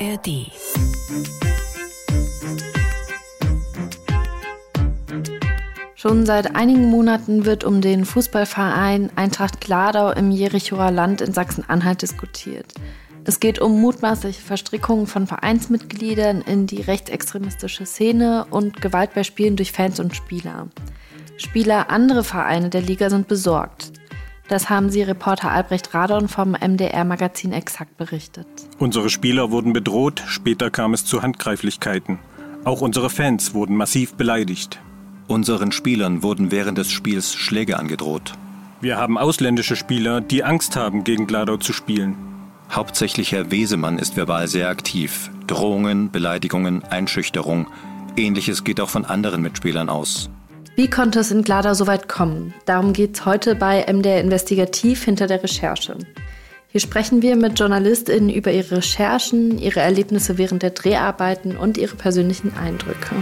ARD. 0.00 0.52
Schon 5.94 6.26
seit 6.26 6.54
einigen 6.54 6.86
Monaten 6.90 7.44
wird 7.44 7.64
um 7.64 7.80
den 7.80 8.04
Fußballverein 8.04 9.10
Eintracht 9.16 9.60
Gladau 9.60 10.12
im 10.12 10.30
Jerichoer 10.30 10.90
Land 10.92 11.20
in 11.20 11.32
Sachsen-Anhalt 11.32 12.02
diskutiert. 12.02 12.72
Es 13.24 13.40
geht 13.40 13.58
um 13.58 13.80
mutmaßliche 13.80 14.40
Verstrickungen 14.40 15.06
von 15.06 15.26
Vereinsmitgliedern 15.26 16.42
in 16.42 16.66
die 16.66 16.80
rechtsextremistische 16.80 17.84
Szene 17.84 18.46
und 18.50 18.80
Gewalt 18.80 19.14
bei 19.14 19.24
Spielen 19.24 19.56
durch 19.56 19.72
Fans 19.72 19.98
und 19.98 20.14
Spieler. 20.14 20.68
Spieler 21.36 21.90
anderer 21.90 22.24
Vereine 22.24 22.70
der 22.70 22.82
Liga 22.82 23.10
sind 23.10 23.28
besorgt. 23.28 23.97
Das 24.48 24.70
haben 24.70 24.88
sie 24.88 25.02
Reporter 25.02 25.50
Albrecht 25.50 25.92
Radon 25.92 26.26
vom 26.26 26.52
MDR-Magazin 26.52 27.52
Exakt 27.52 27.98
berichtet. 27.98 28.46
Unsere 28.78 29.10
Spieler 29.10 29.50
wurden 29.50 29.74
bedroht, 29.74 30.22
später 30.26 30.70
kam 30.70 30.94
es 30.94 31.04
zu 31.04 31.22
Handgreiflichkeiten. 31.22 32.18
Auch 32.64 32.80
unsere 32.80 33.10
Fans 33.10 33.52
wurden 33.52 33.76
massiv 33.76 34.14
beleidigt. 34.14 34.80
Unseren 35.26 35.70
Spielern 35.70 36.22
wurden 36.22 36.50
während 36.50 36.78
des 36.78 36.90
Spiels 36.90 37.34
Schläge 37.34 37.78
angedroht. 37.78 38.32
Wir 38.80 38.96
haben 38.96 39.18
ausländische 39.18 39.76
Spieler, 39.76 40.22
die 40.22 40.44
Angst 40.44 40.76
haben, 40.76 41.04
gegen 41.04 41.26
Gladau 41.26 41.58
zu 41.58 41.74
spielen. 41.74 42.16
Hauptsächlich 42.70 43.32
Herr 43.32 43.50
Wesemann 43.50 43.98
ist 43.98 44.16
verbal 44.16 44.48
sehr 44.48 44.68
aktiv. 44.68 45.30
Drohungen, 45.46 46.10
Beleidigungen, 46.10 46.84
Einschüchterung. 46.84 47.66
Ähnliches 48.16 48.64
geht 48.64 48.80
auch 48.80 48.88
von 48.88 49.04
anderen 49.04 49.42
Mitspielern 49.42 49.90
aus. 49.90 50.30
Wie 50.78 50.88
konnte 50.88 51.18
es 51.18 51.32
in 51.32 51.42
Gladau 51.42 51.74
so 51.74 51.88
weit 51.88 52.08
kommen? 52.08 52.54
Darum 52.64 52.92
geht 52.92 53.16
es 53.16 53.26
heute 53.26 53.56
bei 53.56 53.84
MDR 53.92 54.20
Investigativ 54.20 55.02
hinter 55.02 55.26
der 55.26 55.42
Recherche. 55.42 55.96
Hier 56.68 56.80
sprechen 56.80 57.20
wir 57.20 57.34
mit 57.34 57.58
JournalistInnen 57.58 58.30
über 58.30 58.52
ihre 58.52 58.76
Recherchen, 58.76 59.58
ihre 59.58 59.80
Erlebnisse 59.80 60.38
während 60.38 60.62
der 60.62 60.70
Dreharbeiten 60.70 61.56
und 61.56 61.78
ihre 61.78 61.96
persönlichen 61.96 62.56
Eindrücke. 62.56 63.16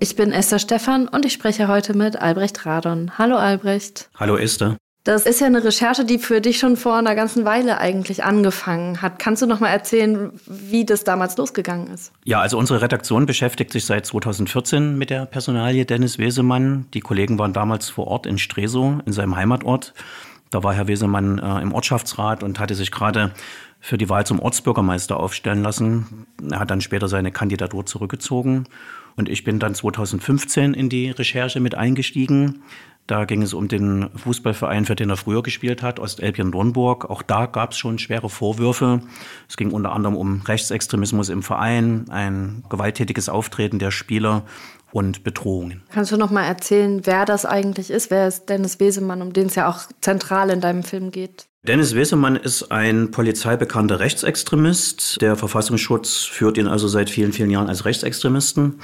Ich 0.00 0.16
bin 0.16 0.32
Esther 0.32 0.58
Stephan 0.58 1.06
und 1.06 1.24
ich 1.24 1.32
spreche 1.32 1.68
heute 1.68 1.96
mit 1.96 2.20
Albrecht 2.20 2.66
Radon. 2.66 3.16
Hallo 3.16 3.36
Albrecht. 3.36 4.10
Hallo 4.18 4.38
Esther. 4.38 4.76
Das 5.04 5.24
ist 5.24 5.40
ja 5.40 5.46
eine 5.46 5.64
Recherche, 5.64 6.04
die 6.04 6.18
für 6.18 6.42
dich 6.42 6.58
schon 6.58 6.76
vor 6.76 6.96
einer 6.96 7.14
ganzen 7.14 7.46
Weile 7.46 7.78
eigentlich 7.78 8.22
angefangen 8.22 9.00
hat. 9.00 9.18
Kannst 9.18 9.40
du 9.40 9.46
noch 9.46 9.58
mal 9.58 9.68
erzählen, 9.68 10.30
wie 10.46 10.84
das 10.84 11.04
damals 11.04 11.38
losgegangen 11.38 11.86
ist? 11.86 12.12
Ja, 12.24 12.40
also 12.40 12.58
unsere 12.58 12.82
Redaktion 12.82 13.24
beschäftigt 13.24 13.72
sich 13.72 13.86
seit 13.86 14.04
2014 14.04 14.98
mit 14.98 15.08
der 15.08 15.24
Personalie 15.24 15.86
Dennis 15.86 16.18
Wesemann. 16.18 16.86
Die 16.92 17.00
Kollegen 17.00 17.38
waren 17.38 17.54
damals 17.54 17.88
vor 17.88 18.08
Ort 18.08 18.26
in 18.26 18.36
Stresow, 18.36 19.00
in 19.06 19.12
seinem 19.12 19.36
Heimatort. 19.36 19.94
Da 20.50 20.62
war 20.62 20.74
Herr 20.74 20.86
Wesemann 20.86 21.38
äh, 21.38 21.62
im 21.62 21.72
Ortschaftsrat 21.72 22.42
und 22.42 22.58
hatte 22.58 22.74
sich 22.74 22.90
gerade 22.90 23.32
für 23.78 23.96
die 23.96 24.10
Wahl 24.10 24.26
zum 24.26 24.40
Ortsbürgermeister 24.40 25.18
aufstellen 25.18 25.62
lassen. 25.62 26.26
Er 26.50 26.60
hat 26.60 26.70
dann 26.70 26.82
später 26.82 27.08
seine 27.08 27.32
Kandidatur 27.32 27.86
zurückgezogen. 27.86 28.66
Und 29.16 29.28
ich 29.28 29.44
bin 29.44 29.58
dann 29.58 29.74
2015 29.74 30.74
in 30.74 30.88
die 30.88 31.10
Recherche 31.10 31.60
mit 31.60 31.74
eingestiegen. 31.74 32.62
Da 33.10 33.24
ging 33.24 33.42
es 33.42 33.54
um 33.54 33.66
den 33.66 34.08
Fußballverein, 34.14 34.84
für 34.84 34.94
den 34.94 35.10
er 35.10 35.16
früher 35.16 35.42
gespielt 35.42 35.82
hat, 35.82 35.98
Ostelbien-Dornburg. 35.98 37.10
Auch 37.10 37.22
da 37.22 37.46
gab 37.46 37.72
es 37.72 37.78
schon 37.78 37.98
schwere 37.98 38.30
Vorwürfe. 38.30 39.00
Es 39.48 39.56
ging 39.56 39.72
unter 39.72 39.90
anderem 39.90 40.14
um 40.14 40.42
Rechtsextremismus 40.42 41.28
im 41.28 41.42
Verein, 41.42 42.04
ein 42.10 42.62
gewalttätiges 42.70 43.28
Auftreten 43.28 43.80
der 43.80 43.90
Spieler 43.90 44.44
und 44.92 45.24
Bedrohungen. 45.24 45.82
Kannst 45.90 46.12
du 46.12 46.16
noch 46.16 46.30
mal 46.30 46.44
erzählen, 46.44 47.00
wer 47.02 47.24
das 47.24 47.44
eigentlich 47.44 47.90
ist? 47.90 48.12
Wer 48.12 48.28
ist 48.28 48.48
Dennis 48.48 48.78
Wesemann, 48.78 49.22
um 49.22 49.32
den 49.32 49.46
es 49.46 49.56
ja 49.56 49.68
auch 49.68 49.80
zentral 50.00 50.50
in 50.50 50.60
deinem 50.60 50.84
Film 50.84 51.10
geht? 51.10 51.48
Dennis 51.66 51.96
Wesemann 51.96 52.36
ist 52.36 52.70
ein 52.70 53.10
polizeibekannter 53.10 53.98
Rechtsextremist. 53.98 55.20
Der 55.20 55.34
Verfassungsschutz 55.34 56.26
führt 56.26 56.56
ihn 56.58 56.68
also 56.68 56.86
seit 56.86 57.10
vielen, 57.10 57.32
vielen 57.32 57.50
Jahren 57.50 57.68
als 57.68 57.84
Rechtsextremisten. 57.84 58.80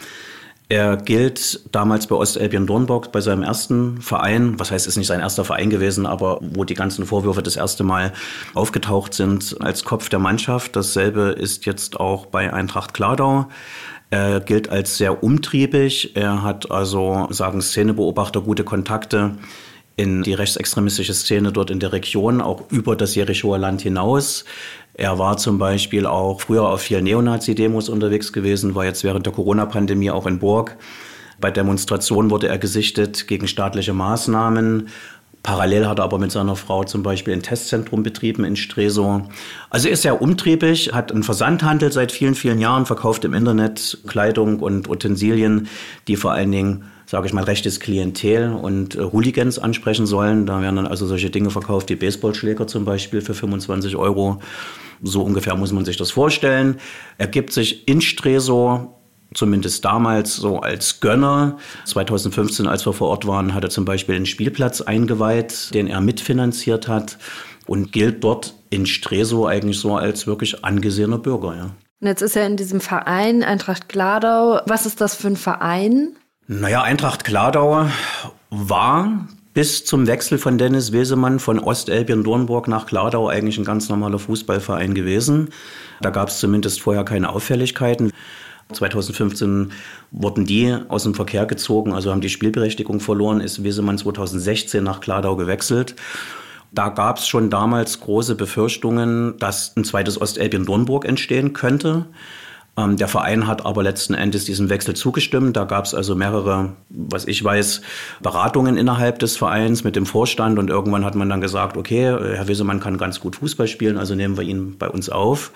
Er 0.68 0.96
gilt 0.96 1.60
damals 1.70 2.08
bei 2.08 2.16
Ostelbien 2.16 2.66
Dornburg, 2.66 3.12
bei 3.12 3.20
seinem 3.20 3.44
ersten 3.44 4.00
Verein, 4.02 4.58
was 4.58 4.72
heißt, 4.72 4.88
ist 4.88 4.96
nicht 4.96 5.06
sein 5.06 5.20
erster 5.20 5.44
Verein 5.44 5.70
gewesen, 5.70 6.06
aber 6.06 6.40
wo 6.40 6.64
die 6.64 6.74
ganzen 6.74 7.06
Vorwürfe 7.06 7.42
das 7.42 7.54
erste 7.54 7.84
Mal 7.84 8.12
aufgetaucht 8.52 9.14
sind, 9.14 9.56
als 9.60 9.84
Kopf 9.84 10.08
der 10.08 10.18
Mannschaft. 10.18 10.74
Dasselbe 10.74 11.36
ist 11.38 11.66
jetzt 11.66 12.00
auch 12.00 12.26
bei 12.26 12.52
Eintracht 12.52 12.94
Kladau. 12.94 13.46
Er 14.10 14.40
gilt 14.40 14.68
als 14.68 14.98
sehr 14.98 15.22
umtriebig. 15.22 16.16
Er 16.16 16.42
hat 16.42 16.70
also, 16.72 17.28
sagen 17.30 17.62
Szenebeobachter, 17.62 18.40
gute 18.40 18.64
Kontakte 18.64 19.36
in 19.96 20.22
die 20.22 20.34
rechtsextremistische 20.34 21.14
Szene 21.14 21.52
dort 21.52 21.70
in 21.70 21.80
der 21.80 21.92
Region, 21.92 22.40
auch 22.40 22.70
über 22.70 22.96
das 22.96 23.14
Jerichoer 23.14 23.58
Land 23.58 23.80
hinaus. 23.80 24.44
Er 24.98 25.18
war 25.18 25.36
zum 25.36 25.58
Beispiel 25.58 26.06
auch 26.06 26.40
früher 26.40 26.66
auf 26.66 26.80
vielen 26.80 27.04
Neonazi-Demos 27.04 27.90
unterwegs 27.90 28.32
gewesen, 28.32 28.74
war 28.74 28.86
jetzt 28.86 29.04
während 29.04 29.26
der 29.26 29.32
Corona-Pandemie 29.34 30.10
auch 30.10 30.26
in 30.26 30.38
Burg. 30.38 30.78
Bei 31.38 31.50
Demonstrationen 31.50 32.30
wurde 32.30 32.48
er 32.48 32.56
gesichtet 32.56 33.28
gegen 33.28 33.46
staatliche 33.46 33.92
Maßnahmen. 33.92 34.88
Parallel 35.42 35.86
hat 35.86 35.98
er 35.98 36.04
aber 36.04 36.18
mit 36.18 36.32
seiner 36.32 36.56
Frau 36.56 36.82
zum 36.84 37.02
Beispiel 37.02 37.34
ein 37.34 37.42
Testzentrum 37.42 38.02
betrieben 38.02 38.42
in 38.44 38.56
Stresow. 38.56 39.20
Also 39.68 39.88
er 39.88 39.92
ist 39.92 40.00
sehr 40.00 40.22
umtriebig, 40.22 40.92
hat 40.94 41.12
einen 41.12 41.22
Versandhandel 41.22 41.92
seit 41.92 42.10
vielen, 42.10 42.34
vielen 42.34 42.58
Jahren, 42.58 42.86
verkauft 42.86 43.26
im 43.26 43.34
Internet 43.34 43.98
Kleidung 44.06 44.60
und 44.60 44.88
Utensilien, 44.88 45.68
die 46.08 46.16
vor 46.16 46.32
allen 46.32 46.52
Dingen 46.52 46.84
sage 47.08 47.28
ich 47.28 47.32
mal, 47.32 47.44
rechtes 47.44 47.78
Klientel 47.78 48.52
und 48.52 48.96
äh, 48.96 49.02
Hooligans 49.12 49.60
ansprechen 49.60 50.06
sollen. 50.06 50.44
Da 50.44 50.60
werden 50.60 50.74
dann 50.74 50.88
also 50.88 51.06
solche 51.06 51.30
Dinge 51.30 51.50
verkauft 51.50 51.88
wie 51.88 51.94
Baseballschläger 51.94 52.66
zum 52.66 52.84
Beispiel 52.84 53.20
für 53.20 53.34
25 53.34 53.94
Euro. 53.94 54.40
So 55.02 55.22
ungefähr 55.22 55.54
muss 55.56 55.72
man 55.72 55.84
sich 55.84 55.96
das 55.96 56.10
vorstellen. 56.10 56.78
Er 57.18 57.26
gibt 57.26 57.52
sich 57.52 57.88
in 57.88 58.00
Stresow 58.00 58.88
zumindest 59.34 59.84
damals 59.84 60.36
so 60.36 60.60
als 60.60 61.00
Gönner. 61.00 61.58
2015, 61.84 62.66
als 62.66 62.86
wir 62.86 62.92
vor 62.92 63.08
Ort 63.08 63.26
waren, 63.26 63.54
hat 63.54 63.64
er 63.64 63.70
zum 63.70 63.84
Beispiel 63.84 64.14
einen 64.14 64.26
Spielplatz 64.26 64.80
eingeweiht, 64.80 65.74
den 65.74 65.88
er 65.88 66.00
mitfinanziert 66.00 66.88
hat 66.88 67.18
und 67.66 67.92
gilt 67.92 68.24
dort 68.24 68.54
in 68.70 68.86
Stresow 68.86 69.46
eigentlich 69.46 69.78
so 69.78 69.96
als 69.96 70.26
wirklich 70.26 70.64
angesehener 70.64 71.18
Bürger. 71.18 71.56
Ja. 71.56 71.70
Und 72.00 72.08
jetzt 72.08 72.22
ist 72.22 72.36
er 72.36 72.46
in 72.46 72.56
diesem 72.56 72.80
Verein 72.80 73.42
Eintracht 73.42 73.88
Gladau. 73.88 74.60
Was 74.66 74.86
ist 74.86 75.00
das 75.00 75.14
für 75.14 75.28
ein 75.28 75.36
Verein? 75.36 76.16
Naja, 76.46 76.82
Eintracht 76.82 77.24
Gladau 77.24 77.88
war 78.50 79.28
bis 79.56 79.86
zum 79.86 80.06
Wechsel 80.06 80.36
von 80.36 80.58
Dennis 80.58 80.92
Wesemann 80.92 81.38
von 81.38 81.58
Ostelbien-Dornburg 81.58 82.68
nach 82.68 82.84
Gladau 82.84 83.28
eigentlich 83.28 83.56
ein 83.56 83.64
ganz 83.64 83.88
normaler 83.88 84.18
Fußballverein 84.18 84.92
gewesen. 84.92 85.48
Da 86.02 86.10
gab 86.10 86.28
es 86.28 86.40
zumindest 86.40 86.82
vorher 86.82 87.04
keine 87.04 87.30
Auffälligkeiten. 87.30 88.12
2015 88.74 89.72
wurden 90.10 90.44
die 90.44 90.76
aus 90.88 91.04
dem 91.04 91.14
Verkehr 91.14 91.46
gezogen, 91.46 91.94
also 91.94 92.10
haben 92.10 92.20
die 92.20 92.28
Spielberechtigung 92.28 93.00
verloren, 93.00 93.40
ist 93.40 93.64
Wesemann 93.64 93.96
2016 93.96 94.84
nach 94.84 95.00
Gladau 95.00 95.36
gewechselt. 95.36 95.96
Da 96.70 96.90
gab 96.90 97.16
es 97.16 97.26
schon 97.26 97.48
damals 97.48 98.00
große 98.00 98.34
Befürchtungen, 98.34 99.38
dass 99.38 99.74
ein 99.74 99.84
zweites 99.84 100.20
Ostelbien-Dornburg 100.20 101.06
entstehen 101.06 101.54
könnte. 101.54 102.04
Ähm, 102.76 102.96
der 102.96 103.08
Verein 103.08 103.46
hat 103.46 103.64
aber 103.64 103.82
letzten 103.82 104.14
Endes 104.14 104.44
diesem 104.44 104.68
Wechsel 104.68 104.94
zugestimmt. 104.94 105.56
Da 105.56 105.64
gab 105.64 105.84
es 105.84 105.94
also 105.94 106.14
mehrere, 106.14 106.74
was 106.88 107.26
ich 107.26 107.42
weiß, 107.42 107.82
Beratungen 108.22 108.76
innerhalb 108.76 109.18
des 109.18 109.36
Vereins 109.36 109.84
mit 109.84 109.96
dem 109.96 110.06
Vorstand 110.06 110.58
und 110.58 110.70
irgendwann 110.70 111.04
hat 111.04 111.14
man 111.14 111.28
dann 111.28 111.40
gesagt, 111.40 111.76
okay, 111.76 112.04
Herr 112.04 112.48
Wesemann 112.48 112.80
kann 112.80 112.98
ganz 112.98 113.20
gut 113.20 113.36
Fußball 113.36 113.68
spielen, 113.68 113.98
also 113.98 114.14
nehmen 114.14 114.36
wir 114.36 114.44
ihn 114.44 114.76
bei 114.78 114.88
uns 114.88 115.08
auf. 115.08 115.52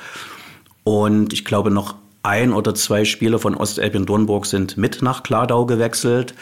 Und 0.85 1.33
ich 1.33 1.45
glaube, 1.45 1.71
noch 1.71 1.95
ein 2.23 2.53
oder 2.53 2.75
zwei 2.75 3.05
Spieler 3.05 3.39
von 3.39 3.55
Ostelbien-Dornburg 3.55 4.47
sind 4.47 4.77
mit 4.77 5.03
nach 5.03 5.23
Kladau 5.23 5.67
gewechselt. 5.67 6.35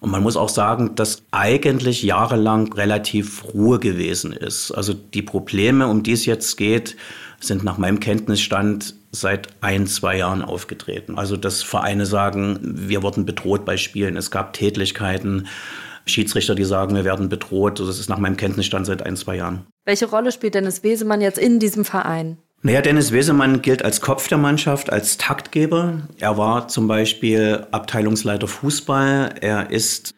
Und 0.00 0.10
man 0.10 0.22
muss 0.22 0.36
auch 0.36 0.48
sagen, 0.48 0.94
dass 0.94 1.22
eigentlich 1.30 2.02
jahrelang 2.02 2.72
relativ 2.72 3.44
Ruhe 3.52 3.78
gewesen 3.78 4.32
ist. 4.32 4.72
Also 4.72 4.94
die 4.94 5.22
Probleme, 5.22 5.86
um 5.86 6.02
die 6.02 6.12
es 6.12 6.24
jetzt 6.24 6.56
geht, 6.56 6.96
sind 7.38 7.64
nach 7.64 7.78
meinem 7.78 8.00
Kenntnisstand 8.00 8.94
seit 9.12 9.48
ein, 9.60 9.86
zwei 9.86 10.16
Jahren 10.16 10.42
aufgetreten. 10.42 11.18
Also 11.18 11.36
dass 11.36 11.62
Vereine 11.62 12.06
sagen, 12.06 12.58
wir 12.62 13.02
wurden 13.02 13.26
bedroht 13.26 13.64
bei 13.64 13.76
Spielen, 13.76 14.16
es 14.16 14.30
gab 14.30 14.54
Tätlichkeiten. 14.54 15.48
Schiedsrichter, 16.06 16.54
die 16.54 16.64
sagen, 16.64 16.96
wir 16.96 17.04
werden 17.04 17.28
bedroht. 17.28 17.78
Das 17.78 17.98
ist 17.98 18.08
nach 18.08 18.18
meinem 18.18 18.36
Kenntnisstand 18.36 18.86
seit 18.86 19.04
ein, 19.04 19.16
zwei 19.16 19.36
Jahren. 19.36 19.66
Welche 19.84 20.06
Rolle 20.06 20.32
spielt 20.32 20.54
Dennis 20.54 20.82
Wesemann 20.82 21.20
jetzt 21.20 21.38
in 21.38 21.58
diesem 21.58 21.84
Verein? 21.84 22.38
Naja, 22.62 22.82
Dennis 22.82 23.10
Wesemann 23.10 23.62
gilt 23.62 23.82
als 23.82 24.02
Kopf 24.02 24.28
der 24.28 24.36
Mannschaft, 24.36 24.92
als 24.92 25.16
Taktgeber. 25.16 26.02
Er 26.18 26.36
war 26.36 26.68
zum 26.68 26.88
Beispiel 26.88 27.66
Abteilungsleiter 27.70 28.48
Fußball. 28.48 29.36
Er 29.40 29.70
ist 29.70 30.14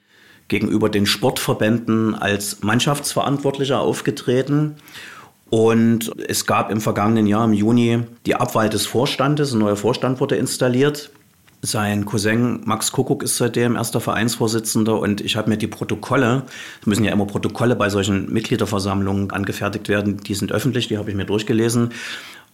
gegenüber 0.49 0.89
den 0.89 1.07
Sportverbänden 1.07 2.17
als 2.17 2.63
Mannschaftsverantwortlicher 2.63 3.81
aufgetreten. 3.81 4.75
Und 5.51 6.11
es 6.27 6.45
gab 6.45 6.73
im 6.73 6.81
vergangenen 6.81 7.29
Jahr, 7.29 7.45
im 7.45 7.53
Juni, 7.53 8.01
die 8.27 8.35
Abwahl 8.35 8.69
des 8.69 8.87
Vorstandes. 8.87 9.53
Ein 9.53 9.61
neuer 9.61 9.77
Vorstand 9.77 10.19
wurde 10.19 10.35
installiert. 10.35 11.11
Sein 11.65 12.07
Cousin 12.07 12.61
Max 12.65 12.91
Kuckuck 12.91 13.23
ist 13.23 13.37
seitdem 13.37 13.77
erster 13.77 14.01
Vereinsvorsitzender 14.01 14.99
und 14.99 15.21
ich 15.21 15.37
habe 15.37 15.49
mir 15.49 15.57
die 15.57 15.69
Protokolle, 15.69 16.43
es 16.81 16.87
müssen 16.89 17.05
ja 17.05 17.13
immer 17.13 17.25
Protokolle 17.25 17.77
bei 17.77 17.89
solchen 17.89 18.33
Mitgliederversammlungen 18.33 19.31
angefertigt 19.31 19.89
werden, 19.89 20.17
die 20.17 20.35
sind 20.35 20.51
öffentlich, 20.51 20.89
die 20.89 20.99
habe 20.99 21.11
ich 21.11 21.17
mir 21.17 21.25
durchgelesen. 21.25 21.91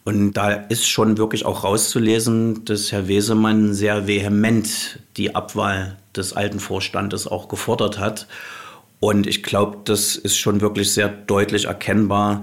Und 0.05 0.35
da 0.35 0.51
ist 0.51 0.87
schon 0.87 1.17
wirklich 1.17 1.47
auch 1.47 1.65
rauszulesen, 1.65 2.67
dass 2.67 2.93
Herr 2.93 3.09
Wesemann 3.09 3.73
sehr 3.73 4.07
vehement 4.07 5.01
die 5.17 5.35
Abwahl 5.35 5.97
des 6.15 6.35
alten 6.35 6.61
Vorstandes 6.61 7.27
auch 7.27 7.49
gefordert 7.49 7.99
hat. 7.99 8.27
Und 9.01 9.27
ich 9.27 9.43
glaube, 9.43 9.79
das 9.85 10.17
ist 10.17 10.37
schon 10.37 10.61
wirklich 10.61 10.93
sehr 10.93 11.09
deutlich 11.09 11.65
erkennbar, 11.67 12.43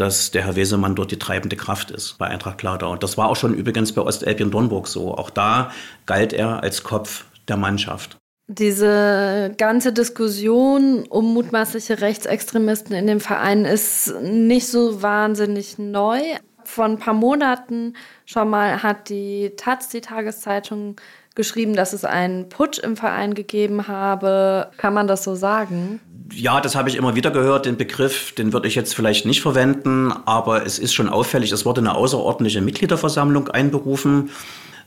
dass 0.00 0.30
der 0.30 0.46
Herr 0.46 0.56
Wesemann 0.56 0.94
dort 0.94 1.10
die 1.10 1.18
treibende 1.18 1.56
Kraft 1.56 1.90
ist 1.90 2.16
bei 2.18 2.26
Eintracht 2.26 2.58
Kladau. 2.58 2.90
Und 2.90 3.02
das 3.02 3.18
war 3.18 3.28
auch 3.28 3.36
schon 3.36 3.54
übrigens 3.54 3.92
bei 3.92 4.02
Ostelbien 4.02 4.50
Dornburg 4.50 4.88
so. 4.88 5.14
Auch 5.14 5.30
da 5.30 5.70
galt 6.06 6.32
er 6.32 6.62
als 6.62 6.82
Kopf 6.82 7.26
der 7.48 7.56
Mannschaft. 7.56 8.16
Diese 8.46 9.54
ganze 9.58 9.92
Diskussion 9.92 11.04
um 11.08 11.34
mutmaßliche 11.34 12.00
Rechtsextremisten 12.00 12.96
in 12.96 13.06
dem 13.06 13.20
Verein 13.20 13.64
ist 13.64 14.12
nicht 14.22 14.66
so 14.66 15.02
wahnsinnig 15.02 15.78
neu. 15.78 16.20
Vor 16.64 16.86
ein 16.86 16.98
paar 16.98 17.14
Monaten 17.14 17.94
schon 18.24 18.50
mal 18.50 18.82
hat 18.82 19.08
die 19.08 19.52
Taz, 19.56 19.88
die 19.88 20.00
Tageszeitung, 20.00 20.96
geschrieben, 21.40 21.74
dass 21.74 21.94
es 21.94 22.04
einen 22.04 22.50
Putsch 22.50 22.78
im 22.78 22.96
Verein 22.96 23.32
gegeben 23.32 23.88
habe. 23.88 24.68
Kann 24.76 24.92
man 24.92 25.06
das 25.06 25.24
so 25.24 25.34
sagen? 25.34 26.00
Ja, 26.32 26.60
das 26.60 26.74
habe 26.76 26.90
ich 26.90 26.96
immer 26.96 27.16
wieder 27.16 27.30
gehört, 27.30 27.64
den 27.64 27.78
Begriff, 27.78 28.32
den 28.34 28.52
würde 28.52 28.68
ich 28.68 28.74
jetzt 28.74 28.94
vielleicht 28.94 29.24
nicht 29.24 29.40
verwenden, 29.40 30.12
aber 30.26 30.66
es 30.66 30.78
ist 30.78 30.92
schon 30.92 31.08
auffällig, 31.08 31.50
es 31.50 31.64
wurde 31.64 31.80
eine 31.80 31.94
außerordentliche 31.94 32.60
Mitgliederversammlung 32.60 33.48
einberufen 33.48 34.30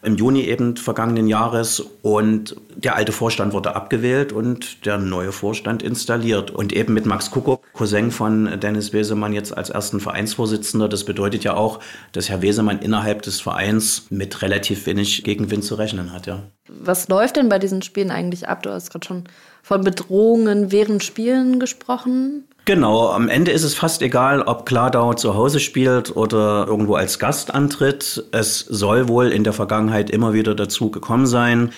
im 0.03 0.15
Juni 0.17 0.41
eben 0.41 0.77
vergangenen 0.77 1.27
Jahres 1.27 1.83
und 2.01 2.55
der 2.75 2.95
alte 2.95 3.11
Vorstand 3.11 3.53
wurde 3.53 3.75
abgewählt 3.75 4.33
und 4.33 4.85
der 4.85 4.97
neue 4.97 5.31
Vorstand 5.31 5.81
installiert 5.81 6.51
und 6.51 6.73
eben 6.73 6.93
mit 6.93 7.05
Max 7.05 7.31
Kuckuck, 7.31 7.63
Cousin 7.73 8.11
von 8.11 8.59
Dennis 8.59 8.93
Wesemann 8.93 9.33
jetzt 9.33 9.55
als 9.55 9.69
ersten 9.69 9.99
Vereinsvorsitzender. 9.99 10.89
Das 10.89 11.05
bedeutet 11.05 11.43
ja 11.43 11.55
auch, 11.55 11.79
dass 12.11 12.29
Herr 12.29 12.41
Wesemann 12.41 12.79
innerhalb 12.79 13.21
des 13.21 13.41
Vereins 13.41 14.07
mit 14.09 14.41
relativ 14.41 14.85
wenig 14.85 15.23
Gegenwind 15.23 15.63
zu 15.63 15.75
rechnen 15.75 16.11
hat, 16.11 16.27
ja. 16.27 16.43
Was 16.67 17.07
läuft 17.07 17.35
denn 17.35 17.49
bei 17.49 17.59
diesen 17.59 17.81
Spielen 17.81 18.11
eigentlich 18.11 18.47
ab? 18.47 18.63
Du 18.63 18.71
hast 18.71 18.91
gerade 18.91 19.05
schon 19.05 19.23
von 19.63 19.83
Bedrohungen 19.83 20.71
während 20.71 21.03
Spielen 21.03 21.59
gesprochen. 21.59 22.43
Genau, 22.65 23.09
am 23.09 23.27
Ende 23.27 23.51
ist 23.51 23.63
es 23.63 23.73
fast 23.73 24.01
egal, 24.01 24.41
ob 24.41 24.65
Kladau 24.65 25.13
zu 25.15 25.35
Hause 25.35 25.59
spielt 25.59 26.15
oder 26.15 26.65
irgendwo 26.67 26.95
als 26.95 27.17
Gast 27.17 27.53
antritt. 27.53 28.23
Es 28.31 28.59
soll 28.59 29.07
wohl 29.07 29.31
in 29.31 29.43
der 29.43 29.53
Vergangenheit 29.53 30.09
immer 30.09 30.33
wieder 30.33 30.53
dazu 30.53 30.91
gekommen 30.91 31.25
sein, 31.25 31.71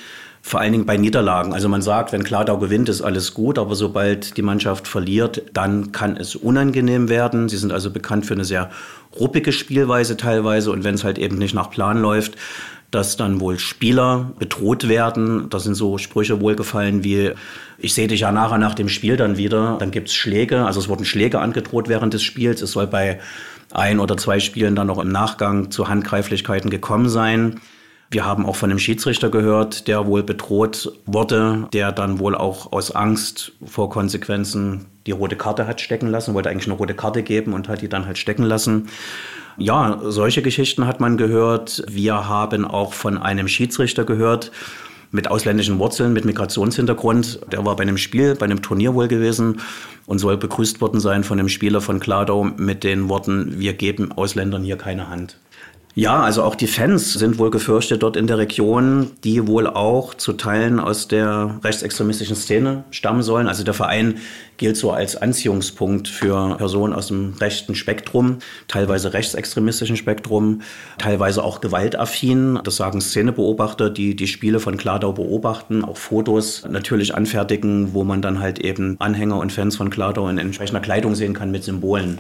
vor 0.44 0.60
allen 0.60 0.74
Dingen 0.74 0.86
bei 0.86 0.98
Niederlagen. 0.98 1.54
Also 1.54 1.70
man 1.70 1.82
sagt, 1.82 2.12
wenn 2.12 2.24
Kladau 2.24 2.60
gewinnt, 2.60 2.88
ist 2.88 3.02
alles 3.02 3.34
gut, 3.34 3.58
aber 3.58 3.74
sobald 3.74 4.38
die 4.38 4.44
Mannschaft 4.44 4.88
verliert, 4.88 5.42
dann 5.54 5.92
kann 5.92 6.18
es 6.18 6.36
unangenehm 6.36 7.10
werden. 7.10 7.50
Sie 7.50 7.58
sind 7.58 7.74
also 7.74 7.90
bekannt 7.90 8.28
für 8.28 8.36
eine 8.36 8.46
sehr 8.46 8.70
ruppige 9.20 9.52
Spielweise 9.52 10.18
teilweise 10.18 10.72
und 10.72 10.84
wenn 10.84 10.96
es 10.96 11.04
halt 11.04 11.18
eben 11.18 11.40
nicht 11.40 11.56
nach 11.56 11.72
Plan 11.72 12.00
läuft, 12.00 12.36
dass 12.96 13.18
dann 13.18 13.42
wohl 13.42 13.60
Spieler 13.60 14.32
bedroht 14.40 14.88
werden. 14.88 15.50
Da 15.50 15.60
sind 15.60 15.76
so 15.76 15.98
Sprüche 15.98 16.40
wohlgefallen 16.40 17.04
wie, 17.04 17.32
ich 17.78 17.94
sehe 17.94 18.08
dich 18.08 18.22
ja 18.22 18.32
nachher 18.32 18.58
nach 18.58 18.74
dem 18.74 18.88
Spiel 18.88 19.18
dann 19.18 19.38
wieder. 19.38 19.76
Dann 19.80 19.92
gibt 19.92 20.08
es 20.08 20.14
Schläge, 20.14 20.66
also 20.66 20.80
es 20.80 20.88
wurden 20.88 21.04
Schläge 21.04 21.40
angedroht 21.40 21.90
während 21.90 22.14
des 22.14 22.24
Spiels. 22.24 22.62
Es 22.62 22.72
soll 22.72 22.88
bei 22.88 23.20
ein 23.74 24.00
oder 24.00 24.16
zwei 24.16 24.40
Spielen 24.40 24.76
dann 24.76 24.88
noch 24.88 25.00
im 25.00 25.10
Nachgang 25.10 25.72
zu 25.72 25.90
Handgreiflichkeiten 25.90 26.70
gekommen 26.70 27.10
sein. 27.10 27.60
Wir 28.12 28.26
haben 28.26 28.46
auch 28.46 28.56
von 28.56 28.70
einem 28.70 28.80
Schiedsrichter 28.80 29.30
gehört, 29.30 29.88
der 29.88 30.06
wohl 30.06 30.24
bedroht 30.24 30.92
wurde, 31.06 31.68
der 31.74 31.92
dann 31.92 32.20
wohl 32.20 32.36
auch 32.36 32.72
aus 32.72 32.92
Angst 32.92 33.54
vor 33.66 33.90
Konsequenzen 33.90 34.86
die 35.08 35.12
rote 35.12 35.36
Karte 35.36 35.68
hat 35.68 35.82
stecken 35.82 36.08
lassen, 36.08 36.34
wollte 36.34 36.50
eigentlich 36.50 36.68
eine 36.68 36.78
rote 36.78 36.96
Karte 36.96 37.24
geben 37.24 37.54
und 37.54 37.68
hat 37.68 37.82
die 37.82 37.90
dann 37.90 38.06
halt 38.06 38.18
stecken 38.18 38.44
lassen. 38.44 38.90
Ja, 39.58 40.00
solche 40.04 40.42
Geschichten 40.42 40.86
hat 40.88 41.00
man 41.00 41.18
gehört. 41.18 41.84
Wir 41.88 42.28
haben 42.28 42.66
auch 42.66 42.94
von 42.94 43.18
einem 43.18 43.48
Schiedsrichter 43.48 44.04
gehört, 44.04 44.52
mit 45.12 45.30
ausländischen 45.30 45.80
Wurzeln, 45.80 46.12
mit 46.14 46.26
Migrationshintergrund. 46.26 47.40
Der 47.52 47.66
war 47.66 47.76
bei 47.76 47.84
einem 47.84 47.98
Spiel, 47.98 48.36
bei 48.36 48.46
einem 48.46 48.62
Turnier 48.62 48.94
wohl 48.96 49.08
gewesen 49.08 49.62
und 50.08 50.20
soll 50.20 50.38
begrüßt 50.38 50.82
worden 50.82 51.00
sein 51.00 51.24
von 51.24 51.40
einem 51.40 51.50
Spieler 51.50 51.82
von 51.82 52.00
Kladau 52.00 52.44
mit 52.44 52.84
den 52.84 53.08
Worten, 53.08 53.60
wir 53.60 53.74
geben 53.74 54.12
Ausländern 54.12 54.64
hier 54.64 54.78
keine 54.78 55.10
Hand. 55.10 55.38
Ja, 55.98 56.24
also 56.24 56.44
auch 56.44 56.56
die 56.56 56.68
Fans 56.68 57.14
sind 57.14 57.38
wohl 57.38 57.52
gefürchtet 57.52 58.04
dort 58.04 58.18
in 58.18 58.28
der 58.28 58.38
Region, 58.38 59.12
die 59.24 59.48
wohl 59.48 59.66
auch 59.66 60.14
zu 60.14 60.34
Teilen 60.34 60.82
aus 60.82 61.08
der 61.08 61.62
rechtsextremistischen 61.64 62.36
Szene 62.36 62.84
stammen 62.92 63.24
sollen. 63.24 63.48
Also 63.48 63.64
der 63.64 63.74
Verein 63.74 64.16
gilt 64.58 64.76
so 64.76 64.92
als 64.92 65.16
Anziehungspunkt 65.16 66.10
für 66.10 66.58
Personen 66.58 66.94
aus 66.94 67.08
dem 67.08 67.36
rechten 67.40 67.76
Spektrum, 67.76 68.40
teilweise 68.68 69.14
rechtsextremistischen 69.14 69.96
Spektrum, 69.96 70.64
teilweise 70.98 71.42
auch 71.42 71.62
gewaltaffin. 71.62 72.60
Das 72.66 72.76
sagen 72.76 73.00
Szenebeobachter, 73.00 73.90
die 73.90 74.18
die 74.18 74.28
Spiele 74.28 74.60
von 74.60 74.76
Kladau 74.76 75.14
beobachten, 75.14 75.86
auch 75.86 75.96
Fotos 75.96 76.66
natürlich 76.70 77.16
anfertigen, 77.16 77.94
wo 77.94 78.04
man 78.04 78.22
dann 78.22 78.42
halt 78.42 78.60
eben 78.60 78.98
Anhänger 79.00 79.38
und 79.38 79.54
Fans 79.54 79.78
von 79.78 79.90
Kladau 79.90 80.28
in 80.28 80.40
entsprechender 80.40 80.82
Kleidung 80.82 81.16
sehen 81.16 81.34
kann 81.34 81.52
mit 81.52 81.64
Symbolen. 81.64 82.20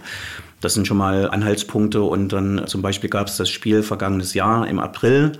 Das 0.61 0.73
sind 0.73 0.87
schon 0.87 0.97
mal 0.97 1.29
Anhaltspunkte. 1.29 2.01
Und 2.01 2.29
dann 2.29 2.67
zum 2.67 2.81
Beispiel 2.81 3.09
gab 3.09 3.27
es 3.27 3.37
das 3.37 3.49
Spiel 3.49 3.83
vergangenes 3.83 4.33
Jahr 4.33 4.67
im 4.67 4.79
April. 4.79 5.33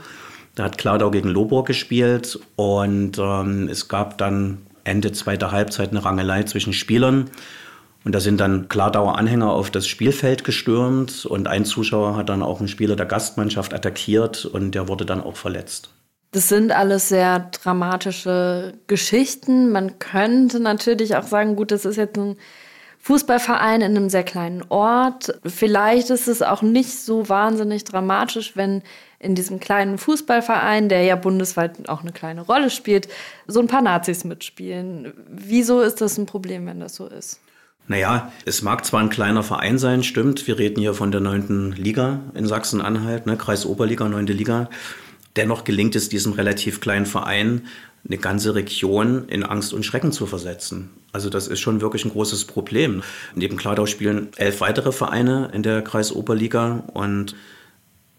Da 0.56 0.64
hat 0.64 0.78
Kladau 0.78 1.12
gegen 1.12 1.30
Loborg 1.30 1.68
gespielt 1.68 2.40
und 2.56 3.18
ähm, 3.20 3.68
es 3.70 3.88
gab 3.90 4.18
dann 4.18 4.60
Ende 4.86 5.12
zweiter 5.12 5.52
Halbzeit 5.52 5.90
eine 5.90 6.06
Rangelei 6.06 6.44
zwischen 6.44 6.72
Spielern. 6.72 7.30
Und 8.06 8.14
da 8.14 8.20
sind 8.20 8.40
dann 8.40 8.70
Kladauer 8.70 9.18
Anhänger 9.18 9.52
auf 9.52 9.72
das 9.72 9.88
Spielfeld 9.88 10.44
gestürmt 10.44 11.26
und 11.26 11.48
ein 11.48 11.66
Zuschauer 11.66 12.16
hat 12.16 12.30
dann 12.30 12.44
auch 12.44 12.60
einen 12.60 12.68
Spieler 12.68 12.96
der 12.96 13.08
Gastmannschaft 13.08 13.74
attackiert 13.74 14.46
und 14.46 14.72
der 14.76 14.88
wurde 14.88 15.06
dann 15.06 15.22
auch 15.22 15.36
verletzt. 15.36 15.90
Das 16.32 16.48
sind 16.48 16.72
alles 16.72 17.10
sehr 17.10 17.40
dramatische 17.64 18.76
Geschichten. 18.88 19.72
Man 19.72 19.98
könnte 20.00 20.60
natürlich 20.60 21.16
auch 21.16 21.24
sagen, 21.24 21.56
gut, 21.56 21.72
das 21.72 21.86
ist 21.86 21.96
jetzt 21.96 22.18
ein 22.18 22.38
Fußballverein 23.06 23.81
in 23.81 23.96
einem 23.96 24.10
sehr 24.10 24.24
kleinen 24.24 24.63
Ort. 24.69 25.40
Vielleicht 25.46 26.10
ist 26.10 26.28
es 26.28 26.42
auch 26.42 26.63
nicht 26.63 26.90
so 26.90 27.30
wahnsinnig 27.30 27.84
dramatisch, 27.84 28.54
wenn 28.56 28.81
in 29.19 29.36
diesem 29.36 29.60
kleinen 29.60 30.00
Fußballverein, 30.00 30.90
der 30.90 31.04
ja 31.04 31.16
bundesweit 31.16 31.88
auch 31.88 32.02
eine 32.02 32.12
kleine 32.12 32.42
Rolle 32.42 32.72
spielt, 32.72 33.07
so 33.46 33.60
ein 33.60 33.68
paar 33.68 33.84
Nazis 33.84 34.24
mitspielen. 34.24 35.13
Wieso 35.30 35.81
ist 35.81 36.02
das 36.02 36.18
ein 36.18 36.25
Problem, 36.25 36.66
wenn 36.66 36.80
das 36.80 36.96
so 36.96 37.06
ist? 37.06 37.40
Naja, 37.88 38.31
es 38.44 38.63
mag 38.63 38.84
zwar 38.84 39.02
ein 39.02 39.10
kleiner 39.10 39.44
Verein 39.44 39.78
sein, 39.78 40.02
stimmt. 40.02 40.47
Wir 40.47 40.57
reden 40.57 40.80
hier 40.80 40.95
von 40.95 41.12
der 41.12 41.21
neunten 41.21 41.74
Liga 41.74 42.21
in 42.33 42.47
Sachsen-Anhalt, 42.47 43.28
ne, 43.28 43.38
Kreis 43.38 43.68
Oberliga, 43.68 44.09
neunte 44.09 44.33
Liga. 44.33 44.68
Dennoch 45.35 45.64
gelingt 45.64 45.95
es 45.95 46.09
diesem 46.09 46.33
relativ 46.33 46.81
kleinen 46.81 47.06
Verein, 47.06 47.68
eine 48.07 48.18
ganze 48.18 48.54
Region 48.54 49.28
in 49.28 49.44
Angst 49.44 49.74
und 49.74 49.83
Schrecken 49.83 50.12
zu 50.12 50.26
versetzen. 50.26 50.92
Also 51.12 51.30
das 51.30 51.47
ist 51.47 51.59
schon 51.59 51.81
wirklich 51.81 52.06
ein 52.06 52.12
großes 52.12 52.45
Problem. 52.45 53.02
Neben 53.33 53.57
Kladau 53.57 53.85
spielen 53.85 54.30
elf 54.38 54.62
weitere 54.62 54.92
Vereine 54.92 55.50
in 55.54 55.64
der 55.64 55.81
Kreisoberliga 55.81 56.83
und 56.94 57.35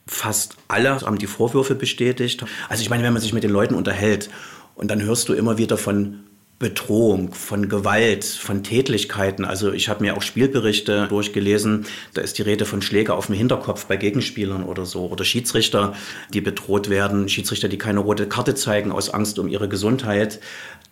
fast 0.07 0.57
alle 0.69 1.00
haben 1.00 1.19
die 1.19 1.26
Vorwürfe 1.26 1.75
bestätigt. 1.75 2.45
Also 2.69 2.83
ich 2.83 2.90
meine, 2.90 3.05
wenn 3.05 3.12
man 3.12 3.23
sich 3.23 3.33
mit 3.33 3.45
den 3.45 3.50
Leuten 3.50 3.75
unterhält 3.75 4.31
und 4.75 4.90
dann 4.90 5.02
hörst 5.02 5.28
du 5.28 5.35
immer 5.35 5.59
wieder 5.59 5.76
von 5.76 6.25
Bedrohung, 6.59 7.35
von 7.35 7.69
Gewalt, 7.69 8.25
von 8.25 8.63
Tätlichkeiten. 8.63 9.45
Also 9.45 9.73
ich 9.73 9.91
habe 9.91 10.03
mir 10.03 10.17
auch 10.17 10.23
Spielberichte 10.23 11.07
durchgelesen, 11.09 11.85
da 12.15 12.23
ist 12.23 12.39
die 12.39 12.43
Rede 12.43 12.65
von 12.65 12.81
Schläge 12.81 13.13
auf 13.13 13.27
dem 13.27 13.35
Hinterkopf 13.35 13.85
bei 13.85 13.99
Gegenspielern 13.99 14.65
oder 14.65 14.87
so. 14.87 15.07
Oder 15.07 15.25
Schiedsrichter, 15.25 15.93
die 16.33 16.41
bedroht 16.41 16.89
werden, 16.89 17.29
Schiedsrichter, 17.29 17.69
die 17.69 17.77
keine 17.77 18.01
rote 18.01 18.27
Karte 18.27 18.55
zeigen 18.55 18.91
aus 18.91 19.11
Angst 19.11 19.39
um 19.39 19.49
ihre 19.49 19.69
Gesundheit. 19.69 20.41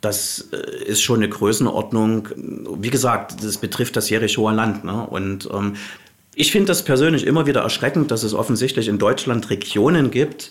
Das 0.03 0.51
äh, 0.53 0.85
ist 0.85 1.01
schon 1.01 1.21
eine 1.21 1.31
Größenordnung. 1.31 2.29
Wie 2.81 2.91
gesagt, 2.91 3.43
das 3.43 3.57
betrifft 3.57 3.97
das 3.97 4.11
Jerichoer 4.11 4.53
Land. 4.53 4.85
Ne? 4.85 5.07
Und 5.07 5.49
ähm, 5.51 5.77
ich 6.35 6.53
finde 6.53 6.67
das 6.67 6.85
persönlich 6.85 7.27
immer 7.27 7.47
wieder 7.47 7.63
erschreckend, 7.63 8.11
dass 8.11 8.23
es 8.23 8.35
offensichtlich 8.35 8.89
in 8.89 8.99
Deutschland 8.99 9.49
Regionen 9.49 10.11
gibt, 10.11 10.51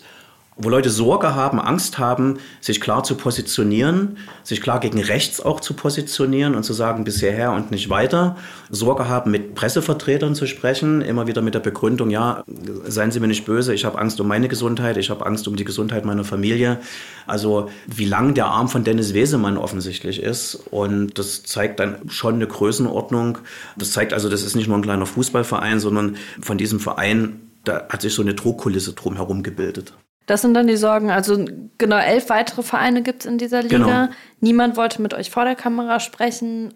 wo 0.56 0.68
Leute 0.68 0.90
Sorge 0.90 1.34
haben, 1.34 1.60
Angst 1.60 1.98
haben, 1.98 2.38
sich 2.60 2.80
klar 2.80 3.02
zu 3.02 3.16
positionieren, 3.16 4.18
sich 4.44 4.60
klar 4.60 4.78
gegen 4.78 5.00
rechts 5.00 5.40
auch 5.40 5.60
zu 5.60 5.74
positionieren 5.74 6.54
und 6.54 6.62
zu 6.62 6.72
sagen, 6.72 7.04
bisher 7.04 7.32
her 7.32 7.52
und 7.52 7.70
nicht 7.70 7.90
weiter. 7.90 8.36
Sorge 8.70 9.08
haben, 9.08 9.30
mit 9.32 9.54
Pressevertretern 9.54 10.34
zu 10.34 10.46
sprechen, 10.46 11.02
immer 11.02 11.26
wieder 11.26 11.42
mit 11.42 11.54
der 11.54 11.60
Begründung, 11.60 12.10
ja, 12.10 12.44
seien 12.86 13.10
Sie 13.10 13.20
mir 13.20 13.26
nicht 13.26 13.44
böse, 13.44 13.74
ich 13.74 13.84
habe 13.84 13.98
Angst 13.98 14.20
um 14.20 14.28
meine 14.28 14.48
Gesundheit, 14.48 14.96
ich 14.96 15.10
habe 15.10 15.26
Angst 15.26 15.48
um 15.48 15.56
die 15.56 15.64
Gesundheit 15.64 16.04
meiner 16.04 16.24
Familie. 16.24 16.78
Also 17.26 17.68
wie 17.86 18.04
lang 18.04 18.34
der 18.34 18.46
Arm 18.46 18.68
von 18.68 18.84
Dennis 18.84 19.14
Wesemann 19.14 19.56
offensichtlich 19.56 20.22
ist. 20.22 20.54
Und 20.70 21.18
das 21.18 21.42
zeigt 21.42 21.80
dann 21.80 22.08
schon 22.08 22.34
eine 22.34 22.46
Größenordnung. 22.46 23.38
Das 23.76 23.92
zeigt 23.92 24.12
also, 24.12 24.28
das 24.28 24.42
ist 24.42 24.54
nicht 24.54 24.68
nur 24.68 24.76
ein 24.76 24.82
kleiner 24.82 25.06
Fußballverein, 25.06 25.80
sondern 25.80 26.16
von 26.40 26.58
diesem 26.58 26.80
Verein, 26.80 27.40
da 27.64 27.88
hat 27.88 28.02
sich 28.02 28.14
so 28.14 28.22
eine 28.22 28.34
Drohkulisse 28.34 28.92
drumherum 28.92 29.42
gebildet. 29.42 29.94
Das 30.26 30.42
sind 30.42 30.54
dann 30.54 30.66
die 30.66 30.76
Sorgen. 30.76 31.10
Also 31.10 31.44
genau 31.78 31.96
elf 31.96 32.30
weitere 32.30 32.62
Vereine 32.62 33.02
gibt 33.02 33.20
es 33.20 33.26
in 33.26 33.38
dieser 33.38 33.62
Liga. 33.62 33.76
Genau. 33.76 34.08
Niemand 34.40 34.76
wollte 34.76 35.02
mit 35.02 35.14
euch 35.14 35.30
vor 35.30 35.44
der 35.44 35.54
Kamera 35.54 36.00
sprechen. 36.00 36.74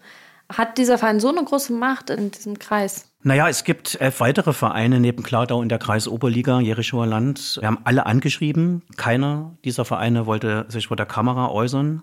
Hat 0.51 0.77
dieser 0.77 0.97
Verein 0.97 1.19
so 1.19 1.29
eine 1.29 1.43
große 1.43 1.73
Macht 1.73 2.09
in 2.09 2.31
diesem 2.31 2.57
Kreis? 2.57 3.11
Naja, 3.21 3.49
es 3.49 3.63
gibt 3.63 3.99
elf 3.99 4.19
weitere 4.19 4.53
Vereine 4.53 4.99
neben 4.99 5.23
Kladau 5.23 5.61
in 5.61 5.69
der 5.69 5.77
Kreisoberliga 5.77 6.59
Jerichower 6.59 7.05
Land. 7.05 7.57
Wir 7.59 7.67
haben 7.67 7.79
alle 7.83 8.05
angeschrieben. 8.05 8.81
Keiner 8.97 9.57
dieser 9.65 9.85
Vereine 9.85 10.25
wollte 10.25 10.65
sich 10.69 10.87
vor 10.87 10.97
der 10.97 11.05
Kamera 11.05 11.49
äußern. 11.49 12.01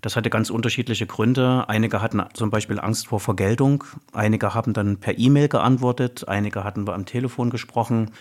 Das 0.00 0.16
hatte 0.16 0.30
ganz 0.30 0.50
unterschiedliche 0.50 1.06
Gründe. 1.06 1.64
Einige 1.68 2.00
hatten 2.00 2.22
zum 2.32 2.50
Beispiel 2.50 2.78
Angst 2.80 3.08
vor 3.08 3.20
Vergeltung. 3.20 3.84
Einige 4.12 4.54
haben 4.54 4.72
dann 4.72 4.98
per 4.98 5.18
E-Mail 5.18 5.48
geantwortet. 5.48 6.28
Einige 6.28 6.64
hatten 6.64 6.86
wir 6.86 6.94
am 6.94 7.06
Telefon 7.06 7.50
gesprochen. 7.50 8.12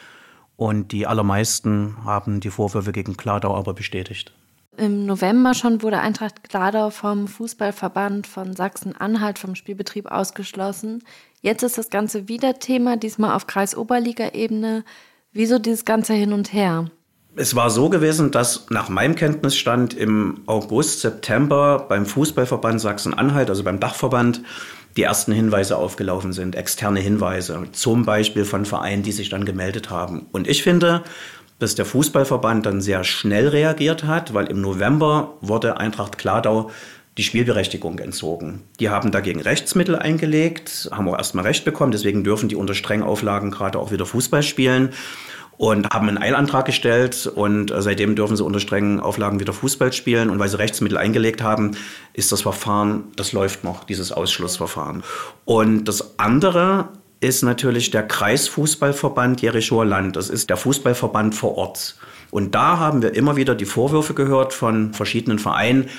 Und 0.57 0.91
die 0.91 1.05
allermeisten 1.07 1.97
haben 2.05 2.39
die 2.39 2.49
Vorwürfe 2.49 2.91
gegen 2.91 3.17
Kladau 3.17 3.55
aber 3.55 3.73
bestätigt. 3.73 4.33
Im 4.77 5.05
November 5.05 5.53
schon 5.53 5.81
wurde 5.81 5.99
Eintracht 5.99 6.49
Gladau 6.49 6.89
vom 6.89 7.27
Fußballverband 7.27 8.27
von 8.27 8.55
Sachsen-Anhalt 8.55 9.39
vom 9.39 9.55
Spielbetrieb 9.55 10.11
ausgeschlossen. 10.11 11.03
Jetzt 11.41 11.63
ist 11.63 11.77
das 11.77 11.89
Ganze 11.89 12.27
wieder 12.27 12.59
Thema, 12.59 12.97
diesmal 12.97 13.35
auf 13.35 13.47
Kreisoberliga-Ebene. 13.47 14.83
Wieso 15.31 15.59
dieses 15.59 15.85
Ganze 15.85 16.13
hin 16.13 16.33
und 16.33 16.51
her? 16.51 16.89
Es 17.37 17.55
war 17.55 17.69
so 17.69 17.89
gewesen, 17.89 18.31
dass 18.31 18.69
nach 18.69 18.87
meinem 18.87 19.15
Kenntnisstand 19.15 19.93
im 19.93 20.41
August, 20.45 21.01
September 21.01 21.85
beim 21.89 22.05
Fußballverband 22.05 22.79
Sachsen-Anhalt, 22.79 23.49
also 23.49 23.63
beim 23.63 23.79
Dachverband, 23.79 24.41
die 24.97 25.03
ersten 25.03 25.33
Hinweise 25.33 25.77
aufgelaufen 25.77 26.31
sind, 26.31 26.55
externe 26.55 26.99
Hinweise, 26.99 27.67
zum 27.73 28.05
Beispiel 28.05 28.45
von 28.45 28.65
Vereinen, 28.65 29.03
die 29.03 29.11
sich 29.11 29.29
dann 29.29 29.45
gemeldet 29.45 29.89
haben. 29.89 30.27
Und 30.31 30.47
ich 30.47 30.63
finde, 30.63 31.03
dass 31.59 31.75
der 31.75 31.85
Fußballverband 31.85 32.65
dann 32.65 32.81
sehr 32.81 33.03
schnell 33.03 33.47
reagiert 33.47 34.03
hat, 34.03 34.33
weil 34.33 34.47
im 34.47 34.61
November 34.61 35.37
wurde 35.41 35.77
Eintracht 35.77 36.17
Kladau 36.17 36.71
die 37.17 37.23
Spielberechtigung 37.23 37.99
entzogen. 37.99 38.63
Die 38.79 38.89
haben 38.89 39.11
dagegen 39.11 39.39
Rechtsmittel 39.39 39.95
eingelegt, 39.95 40.89
haben 40.91 41.07
auch 41.07 41.17
erstmal 41.17 41.45
Recht 41.45 41.63
bekommen, 41.63 41.93
deswegen 41.93 42.25
dürfen 42.25 42.49
die 42.49 42.57
unter 42.57 42.73
strengen 42.73 43.03
Auflagen 43.03 43.51
gerade 43.51 43.79
auch 43.79 43.91
wieder 43.91 44.05
Fußball 44.05 44.43
spielen 44.43 44.89
und 45.57 45.89
haben 45.89 46.09
einen 46.09 46.17
Eilantrag 46.17 46.65
gestellt 46.65 47.27
und 47.33 47.71
seitdem 47.77 48.15
dürfen 48.15 48.35
sie 48.35 48.43
unter 48.43 48.59
strengen 48.59 48.99
Auflagen 48.99 49.39
wieder 49.39 49.53
Fußball 49.53 49.93
spielen 49.93 50.29
und 50.29 50.39
weil 50.39 50.49
sie 50.49 50.59
Rechtsmittel 50.59 50.97
eingelegt 50.97 51.41
haben, 51.41 51.71
ist 52.13 52.31
das 52.31 52.41
Verfahren, 52.41 53.05
das 53.15 53.31
läuft 53.31 53.63
noch, 53.63 53.83
dieses 53.83 54.11
Ausschlussverfahren. 54.11 55.03
Und 55.45 55.85
das 55.85 56.19
andere 56.19 56.89
ist 57.21 57.43
natürlich 57.43 57.91
der 57.91 58.03
Kreisfußballverband 58.03 59.41
Jerichower 59.41 59.85
Land. 59.85 60.15
Das 60.15 60.29
ist 60.29 60.49
der 60.49 60.57
Fußballverband 60.57 61.35
vor 61.35 61.57
Ort. 61.57 61.95
Und 62.31 62.53
da 62.53 62.77
haben 62.77 63.01
wir 63.01 63.15
immer 63.15 63.37
wieder 63.37 63.55
die 63.55 63.65
Vorwürfe 63.65 64.13
gehört 64.13 64.53
von 64.53 64.93
verschiedenen 64.93 65.39
Vereinen, 65.39 65.89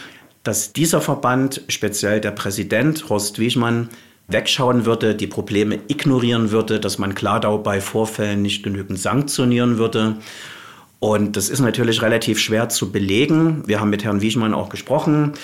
dass 0.42 0.72
dieser 0.72 1.00
Verband, 1.00 1.62
speziell 1.68 2.20
der 2.20 2.30
Präsident 2.30 3.08
Horst 3.08 3.38
Wiechmann, 3.38 3.88
wegschauen 4.28 4.86
würde, 4.86 5.14
die 5.14 5.26
Probleme 5.26 5.78
ignorieren 5.88 6.50
würde, 6.50 6.80
dass 6.80 6.98
man 6.98 7.14
Kladau 7.14 7.58
bei 7.58 7.80
Vorfällen 7.80 8.42
nicht 8.42 8.62
genügend 8.62 8.98
sanktionieren 8.98 9.78
würde. 9.78 10.16
Und 10.98 11.36
das 11.36 11.48
ist 11.48 11.60
natürlich 11.60 12.02
relativ 12.02 12.38
schwer 12.38 12.68
zu 12.68 12.90
belegen. 12.90 13.62
Wir 13.66 13.80
haben 13.80 13.90
mit 13.90 14.04
Herrn 14.04 14.22
Wiechmann 14.22 14.54
auch 14.54 14.68
gesprochen 14.68 15.34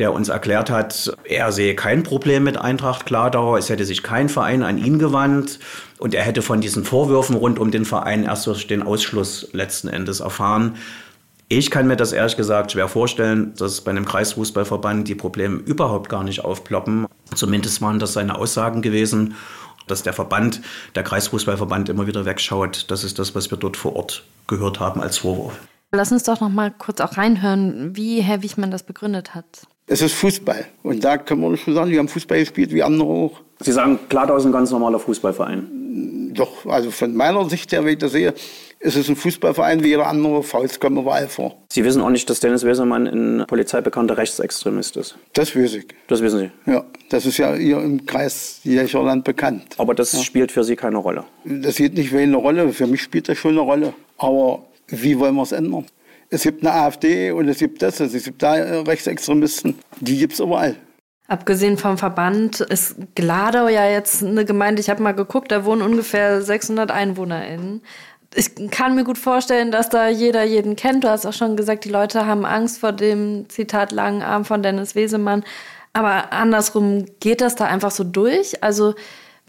der 0.00 0.14
uns 0.14 0.30
erklärt 0.30 0.70
hat, 0.70 1.14
er 1.24 1.52
sehe 1.52 1.74
kein 1.74 2.02
Problem 2.02 2.42
mit 2.42 2.56
Eintracht 2.56 3.04
Kladau, 3.04 3.56
es 3.56 3.68
hätte 3.68 3.84
sich 3.84 4.02
kein 4.02 4.30
Verein 4.30 4.62
an 4.62 4.78
ihn 4.78 4.98
gewandt 4.98 5.58
und 5.98 6.14
er 6.14 6.22
hätte 6.22 6.40
von 6.40 6.62
diesen 6.62 6.84
Vorwürfen 6.84 7.36
rund 7.36 7.58
um 7.58 7.70
den 7.70 7.84
Verein 7.84 8.24
erst 8.24 8.46
durch 8.46 8.66
den 8.66 8.82
Ausschluss 8.82 9.48
letzten 9.52 9.88
Endes 9.88 10.20
erfahren. 10.20 10.76
Ich 11.48 11.70
kann 11.70 11.86
mir 11.86 11.96
das 11.96 12.12
ehrlich 12.12 12.36
gesagt 12.36 12.72
schwer 12.72 12.88
vorstellen, 12.88 13.52
dass 13.58 13.82
bei 13.82 13.90
einem 13.90 14.06
Kreisfußballverband 14.06 15.06
die 15.06 15.14
Probleme 15.14 15.56
überhaupt 15.58 16.08
gar 16.08 16.24
nicht 16.24 16.44
aufploppen. 16.44 17.06
Zumindest 17.34 17.80
waren 17.82 17.98
das 17.98 18.12
seine 18.12 18.36
Aussagen 18.36 18.82
gewesen, 18.82 19.34
dass 19.86 20.02
der 20.02 20.12
Verband, 20.12 20.60
der 20.94 21.02
Kreisfußballverband 21.02 21.88
immer 21.88 22.06
wieder 22.06 22.24
wegschaut. 22.24 22.90
Das 22.90 23.04
ist 23.04 23.18
das, 23.18 23.34
was 23.34 23.50
wir 23.50 23.58
dort 23.58 23.76
vor 23.76 23.96
Ort 23.96 24.24
gehört 24.46 24.80
haben 24.80 25.00
als 25.00 25.18
Vorwurf. 25.18 25.54
Lass 25.92 26.12
uns 26.12 26.22
doch 26.22 26.40
noch 26.40 26.50
mal 26.50 26.70
kurz 26.70 27.00
auch 27.00 27.16
reinhören, 27.16 27.96
wie 27.96 28.20
Herr 28.20 28.42
Wichmann 28.42 28.70
das 28.70 28.84
begründet 28.84 29.34
hat. 29.34 29.66
Es 29.86 30.02
ist 30.02 30.14
Fußball. 30.14 30.66
Und 30.84 31.02
da 31.02 31.18
können 31.18 31.40
wir 31.40 31.56
schon 31.56 31.74
sagen, 31.74 31.90
wir 31.90 31.98
haben 31.98 32.06
Fußball 32.06 32.38
gespielt 32.38 32.72
wie 32.72 32.82
andere 32.82 33.08
auch. 33.08 33.40
Sie 33.58 33.72
sagen, 33.72 33.98
Gladau 34.08 34.36
ist 34.36 34.46
ein 34.46 34.52
ganz 34.52 34.70
normaler 34.70 35.00
Fußballverein. 35.00 36.32
Doch, 36.34 36.64
also 36.66 36.92
von 36.92 37.12
meiner 37.14 37.48
Sicht 37.50 37.72
her, 37.72 37.84
wenn 37.84 37.94
ich 37.94 37.98
das 37.98 38.12
sehe, 38.12 38.32
ist 38.80 38.96
es 38.96 39.08
ein 39.10 39.16
Fußballverein 39.16 39.84
wie 39.84 39.88
jeder 39.88 40.06
andere. 40.06 40.42
Fouls 40.42 40.80
kommen 40.80 40.96
überall 40.96 41.28
vor. 41.28 41.56
Sie 41.70 41.84
wissen 41.84 42.00
auch 42.00 42.08
nicht, 42.08 42.28
dass 42.30 42.40
Dennis 42.40 42.64
Wesermann 42.64 43.06
ein 43.06 43.46
polizeibekannter 43.46 44.16
Rechtsextremist 44.16 44.96
ist? 44.96 45.16
Das 45.34 45.54
weiß 45.54 45.74
ich. 45.74 45.88
Das 46.08 46.22
wissen 46.22 46.50
Sie? 46.64 46.70
Ja, 46.70 46.84
das 47.10 47.26
ist 47.26 47.36
ja 47.36 47.54
hier 47.54 47.80
im 47.82 48.06
Kreis 48.06 48.60
Jächerland 48.64 49.24
bekannt. 49.24 49.74
Aber 49.76 49.94
das 49.94 50.12
ja. 50.12 50.20
spielt 50.20 50.50
für 50.50 50.64
Sie 50.64 50.76
keine 50.76 50.96
Rolle? 50.96 51.24
Das 51.44 51.74
spielt 51.74 51.94
nicht 51.94 52.12
wie 52.12 52.20
eine 52.20 52.36
Rolle. 52.36 52.72
Für 52.72 52.86
mich 52.86 53.02
spielt 53.02 53.28
das 53.28 53.36
schon 53.36 53.52
eine 53.52 53.60
Rolle. 53.60 53.92
Aber 54.16 54.64
wie 54.88 55.18
wollen 55.18 55.34
wir 55.34 55.42
es 55.42 55.52
ändern? 55.52 55.84
Es 56.30 56.42
gibt 56.42 56.64
eine 56.64 56.72
AfD 56.72 57.32
und 57.32 57.48
es 57.48 57.58
gibt 57.58 57.82
das, 57.82 58.00
es 58.00 58.24
gibt 58.24 58.42
da 58.42 58.52
Rechtsextremisten. 58.52 59.78
Die 60.00 60.16
gibt 60.16 60.32
es 60.32 60.40
überall. 60.40 60.76
Abgesehen 61.28 61.76
vom 61.76 61.98
Verband 61.98 62.60
ist 62.60 62.96
Gladau 63.14 63.68
ja 63.68 63.88
jetzt 63.88 64.24
eine 64.24 64.44
Gemeinde, 64.44 64.80
ich 64.80 64.90
habe 64.90 65.02
mal 65.02 65.12
geguckt, 65.12 65.52
da 65.52 65.64
wohnen 65.64 65.82
ungefähr 65.82 66.42
600 66.42 66.90
EinwohnerInnen. 66.90 67.82
Ich 68.34 68.70
kann 68.70 68.94
mir 68.94 69.04
gut 69.04 69.18
vorstellen, 69.18 69.72
dass 69.72 69.88
da 69.88 70.08
jeder 70.08 70.44
jeden 70.44 70.76
kennt. 70.76 71.02
Du 71.04 71.08
hast 71.08 71.26
auch 71.26 71.32
schon 71.32 71.56
gesagt, 71.56 71.84
die 71.84 71.90
Leute 71.90 72.26
haben 72.26 72.44
Angst 72.44 72.78
vor 72.78 72.92
dem 72.92 73.48
Zitat 73.48 73.90
langen 73.90 74.22
Arm 74.22 74.44
von 74.44 74.62
Dennis 74.62 74.94
Wesemann. 74.94 75.44
Aber 75.92 76.32
andersrum 76.32 77.06
geht 77.18 77.40
das 77.40 77.56
da 77.56 77.64
einfach 77.64 77.90
so 77.90 78.04
durch. 78.04 78.62
Also 78.62 78.94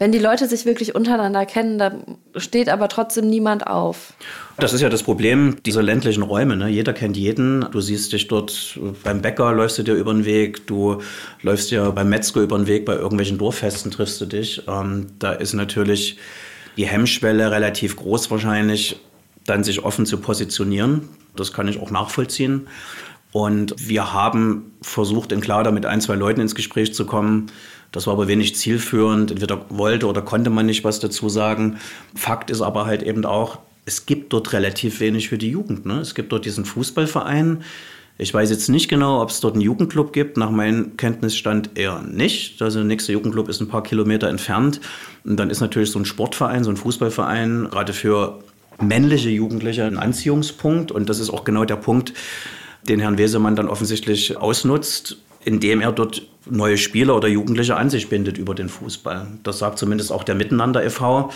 wenn 0.02 0.10
die 0.10 0.18
Leute 0.18 0.48
sich 0.48 0.66
wirklich 0.66 0.96
untereinander 0.96 1.46
kennen, 1.46 1.78
da 1.78 1.92
steht 2.34 2.68
aber 2.68 2.88
trotzdem 2.88 3.30
niemand 3.30 3.68
auf. 3.68 4.14
Das 4.58 4.72
ist 4.72 4.80
ja 4.80 4.88
das 4.88 5.04
Problem 5.04 5.58
dieser 5.64 5.80
ländlichen 5.80 6.24
Räume. 6.24 6.56
Ne? 6.56 6.68
Jeder 6.68 6.92
kennt 6.92 7.16
jeden. 7.16 7.64
Du 7.70 7.80
siehst 7.80 8.12
dich 8.12 8.26
dort 8.26 8.80
beim 9.04 9.22
Bäcker, 9.22 9.52
läufst 9.52 9.78
du 9.78 9.84
dir 9.84 9.94
über 9.94 10.12
den 10.12 10.24
Weg, 10.24 10.66
du 10.66 11.00
läufst 11.42 11.70
dir 11.70 11.92
beim 11.92 12.08
Metzger 12.08 12.40
über 12.40 12.58
den 12.58 12.66
Weg, 12.66 12.84
bei 12.84 12.96
irgendwelchen 12.96 13.38
Dorffesten 13.38 13.92
triffst 13.92 14.20
du 14.20 14.26
dich. 14.26 14.62
Ähm, 14.66 15.06
da 15.20 15.34
ist 15.34 15.52
natürlich 15.52 16.18
die 16.76 16.86
Hemmschwelle 16.86 17.50
relativ 17.50 17.96
groß 17.96 18.30
wahrscheinlich, 18.30 19.00
dann 19.46 19.64
sich 19.64 19.84
offen 19.84 20.06
zu 20.06 20.18
positionieren. 20.18 21.08
Das 21.36 21.52
kann 21.52 21.68
ich 21.68 21.80
auch 21.80 21.90
nachvollziehen. 21.90 22.68
Und 23.32 23.74
wir 23.78 24.12
haben 24.12 24.72
versucht, 24.82 25.32
in 25.32 25.40
Klar 25.40 25.70
mit 25.72 25.86
ein, 25.86 26.00
zwei 26.00 26.14
Leuten 26.14 26.40
ins 26.40 26.54
Gespräch 26.54 26.94
zu 26.94 27.06
kommen, 27.06 27.50
das 27.92 28.06
war 28.06 28.14
aber 28.14 28.26
wenig 28.26 28.56
zielführend. 28.56 29.30
Entweder 29.30 29.66
wollte 29.68 30.06
oder 30.06 30.22
konnte 30.22 30.50
man 30.50 30.66
nicht 30.66 30.82
was 30.82 31.00
dazu 31.00 31.28
sagen. 31.28 31.78
Fakt 32.14 32.50
ist 32.50 32.62
aber 32.62 32.86
halt 32.86 33.02
eben 33.02 33.24
auch, 33.24 33.58
es 33.84 34.06
gibt 34.06 34.32
dort 34.32 34.52
relativ 34.52 35.00
wenig 35.00 35.28
für 35.28 35.38
die 35.38 35.50
Jugend. 35.50 35.86
Ne? 35.86 36.00
Es 36.00 36.14
gibt 36.14 36.32
dort 36.32 36.44
diesen 36.44 36.64
Fußballverein. 36.64 37.62
Ich 38.18 38.32
weiß 38.32 38.50
jetzt 38.50 38.68
nicht 38.68 38.88
genau, 38.88 39.20
ob 39.22 39.30
es 39.30 39.40
dort 39.40 39.54
einen 39.54 39.62
Jugendclub 39.62 40.12
gibt. 40.12 40.36
Nach 40.36 40.50
meinem 40.50 40.96
Kenntnisstand 40.96 41.70
eher 41.74 42.02
nicht. 42.02 42.60
Also 42.62 42.78
der 42.78 42.86
nächste 42.86 43.12
Jugendclub 43.12 43.48
ist 43.48 43.60
ein 43.60 43.68
paar 43.68 43.82
Kilometer 43.82 44.28
entfernt. 44.28 44.80
Und 45.24 45.36
dann 45.36 45.50
ist 45.50 45.60
natürlich 45.60 45.90
so 45.90 45.98
ein 45.98 46.04
Sportverein, 46.04 46.64
so 46.64 46.70
ein 46.70 46.76
Fußballverein, 46.76 47.68
gerade 47.70 47.92
für 47.92 48.40
männliche 48.80 49.30
Jugendliche 49.30 49.84
ein 49.84 49.98
Anziehungspunkt. 49.98 50.92
Und 50.92 51.08
das 51.08 51.18
ist 51.18 51.30
auch 51.30 51.44
genau 51.44 51.64
der 51.64 51.76
Punkt, 51.76 52.12
den 52.88 53.00
Herrn 53.00 53.18
Wesemann 53.18 53.56
dann 53.56 53.68
offensichtlich 53.68 54.36
ausnutzt 54.36 55.18
indem 55.44 55.80
er 55.80 55.92
dort 55.92 56.22
neue 56.48 56.76
Spieler 56.76 57.16
oder 57.16 57.28
Jugendliche 57.28 57.76
an 57.76 57.90
sich 57.90 58.08
bindet 58.08 58.38
über 58.38 58.54
den 58.54 58.68
Fußball. 58.68 59.26
Das 59.42 59.58
sagt 59.58 59.78
zumindest 59.78 60.12
auch 60.12 60.24
der 60.24 60.34
Miteinander 60.34 60.84
e.V. 60.84 61.30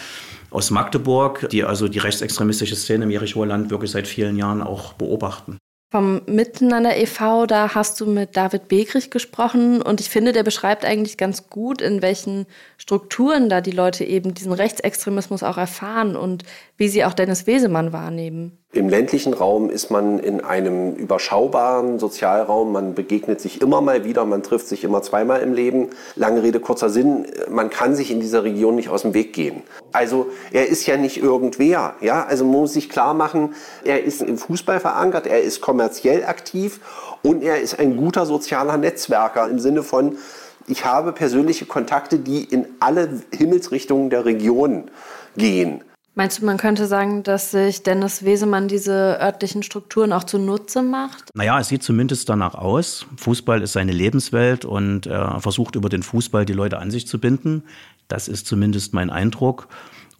aus 0.50 0.70
Magdeburg, 0.70 1.48
die 1.50 1.64
also 1.64 1.88
die 1.88 1.98
rechtsextremistische 1.98 2.76
Szene 2.76 3.04
im 3.04 3.10
Jerichoer 3.10 3.46
Land 3.46 3.70
wirklich 3.70 3.90
seit 3.90 4.06
vielen 4.06 4.36
Jahren 4.36 4.62
auch 4.62 4.94
beobachten. 4.94 5.58
Vom 5.96 6.20
Miteinander 6.26 6.94
e.V., 6.94 7.46
da 7.46 7.74
hast 7.74 7.98
du 8.02 8.04
mit 8.04 8.36
David 8.36 8.68
Begrich 8.68 9.10
gesprochen 9.10 9.80
und 9.80 9.98
ich 9.98 10.10
finde, 10.10 10.34
der 10.34 10.42
beschreibt 10.42 10.84
eigentlich 10.84 11.16
ganz 11.16 11.48
gut, 11.48 11.80
in 11.80 12.02
welchen 12.02 12.44
Strukturen 12.76 13.48
da 13.48 13.62
die 13.62 13.70
Leute 13.70 14.04
eben 14.04 14.34
diesen 14.34 14.52
Rechtsextremismus 14.52 15.42
auch 15.42 15.56
erfahren 15.56 16.14
und 16.14 16.44
wie 16.76 16.88
sie 16.88 17.06
auch 17.06 17.14
Dennis 17.14 17.46
Wesemann 17.46 17.94
wahrnehmen. 17.94 18.58
Im 18.76 18.90
ländlichen 18.90 19.32
Raum 19.32 19.70
ist 19.70 19.90
man 19.90 20.18
in 20.18 20.42
einem 20.42 20.96
überschaubaren 20.96 21.98
Sozialraum. 21.98 22.72
Man 22.72 22.94
begegnet 22.94 23.40
sich 23.40 23.62
immer 23.62 23.80
mal 23.80 24.04
wieder, 24.04 24.26
man 24.26 24.42
trifft 24.42 24.68
sich 24.68 24.84
immer 24.84 25.00
zweimal 25.00 25.40
im 25.40 25.54
Leben. 25.54 25.88
Lange 26.14 26.42
Rede, 26.42 26.60
kurzer 26.60 26.90
Sinn, 26.90 27.26
man 27.48 27.70
kann 27.70 27.96
sich 27.96 28.10
in 28.10 28.20
dieser 28.20 28.44
Region 28.44 28.74
nicht 28.74 28.90
aus 28.90 29.00
dem 29.00 29.14
Weg 29.14 29.32
gehen. 29.32 29.62
Also 29.92 30.26
er 30.52 30.68
ist 30.68 30.84
ja 30.86 30.98
nicht 30.98 31.16
irgendwer. 31.16 31.94
Ja? 32.02 32.26
Also 32.26 32.44
man 32.44 32.52
muss 32.52 32.74
sich 32.74 32.90
klar 32.90 33.14
machen, 33.14 33.54
er 33.82 34.04
ist 34.04 34.20
im 34.20 34.36
Fußball 34.36 34.78
verankert, 34.78 35.26
er 35.26 35.40
ist 35.40 35.62
kommerziell 35.62 36.26
aktiv 36.26 36.80
und 37.22 37.42
er 37.42 37.58
ist 37.62 37.78
ein 37.78 37.96
guter 37.96 38.26
sozialer 38.26 38.76
Netzwerker 38.76 39.48
im 39.48 39.58
Sinne 39.58 39.84
von, 39.84 40.18
ich 40.66 40.84
habe 40.84 41.12
persönliche 41.12 41.64
Kontakte, 41.64 42.18
die 42.18 42.44
in 42.44 42.66
alle 42.80 43.22
Himmelsrichtungen 43.34 44.10
der 44.10 44.26
Region 44.26 44.90
gehen. 45.34 45.82
Meinst 46.18 46.40
du, 46.40 46.46
man 46.46 46.56
könnte 46.56 46.86
sagen, 46.86 47.22
dass 47.24 47.50
sich 47.50 47.82
Dennis 47.82 48.24
Wesemann 48.24 48.68
diese 48.68 49.20
örtlichen 49.20 49.62
Strukturen 49.62 50.14
auch 50.14 50.24
zunutze 50.24 50.80
macht? 50.80 51.28
Naja, 51.34 51.60
es 51.60 51.68
sieht 51.68 51.82
zumindest 51.82 52.30
danach 52.30 52.54
aus. 52.54 53.04
Fußball 53.18 53.60
ist 53.60 53.74
seine 53.74 53.92
Lebenswelt 53.92 54.64
und 54.64 55.04
er 55.06 55.38
versucht 55.42 55.76
über 55.76 55.90
den 55.90 56.02
Fußball 56.02 56.46
die 56.46 56.54
Leute 56.54 56.78
an 56.78 56.90
sich 56.90 57.06
zu 57.06 57.20
binden. 57.20 57.64
Das 58.08 58.28
ist 58.28 58.46
zumindest 58.46 58.94
mein 58.94 59.10
Eindruck. 59.10 59.68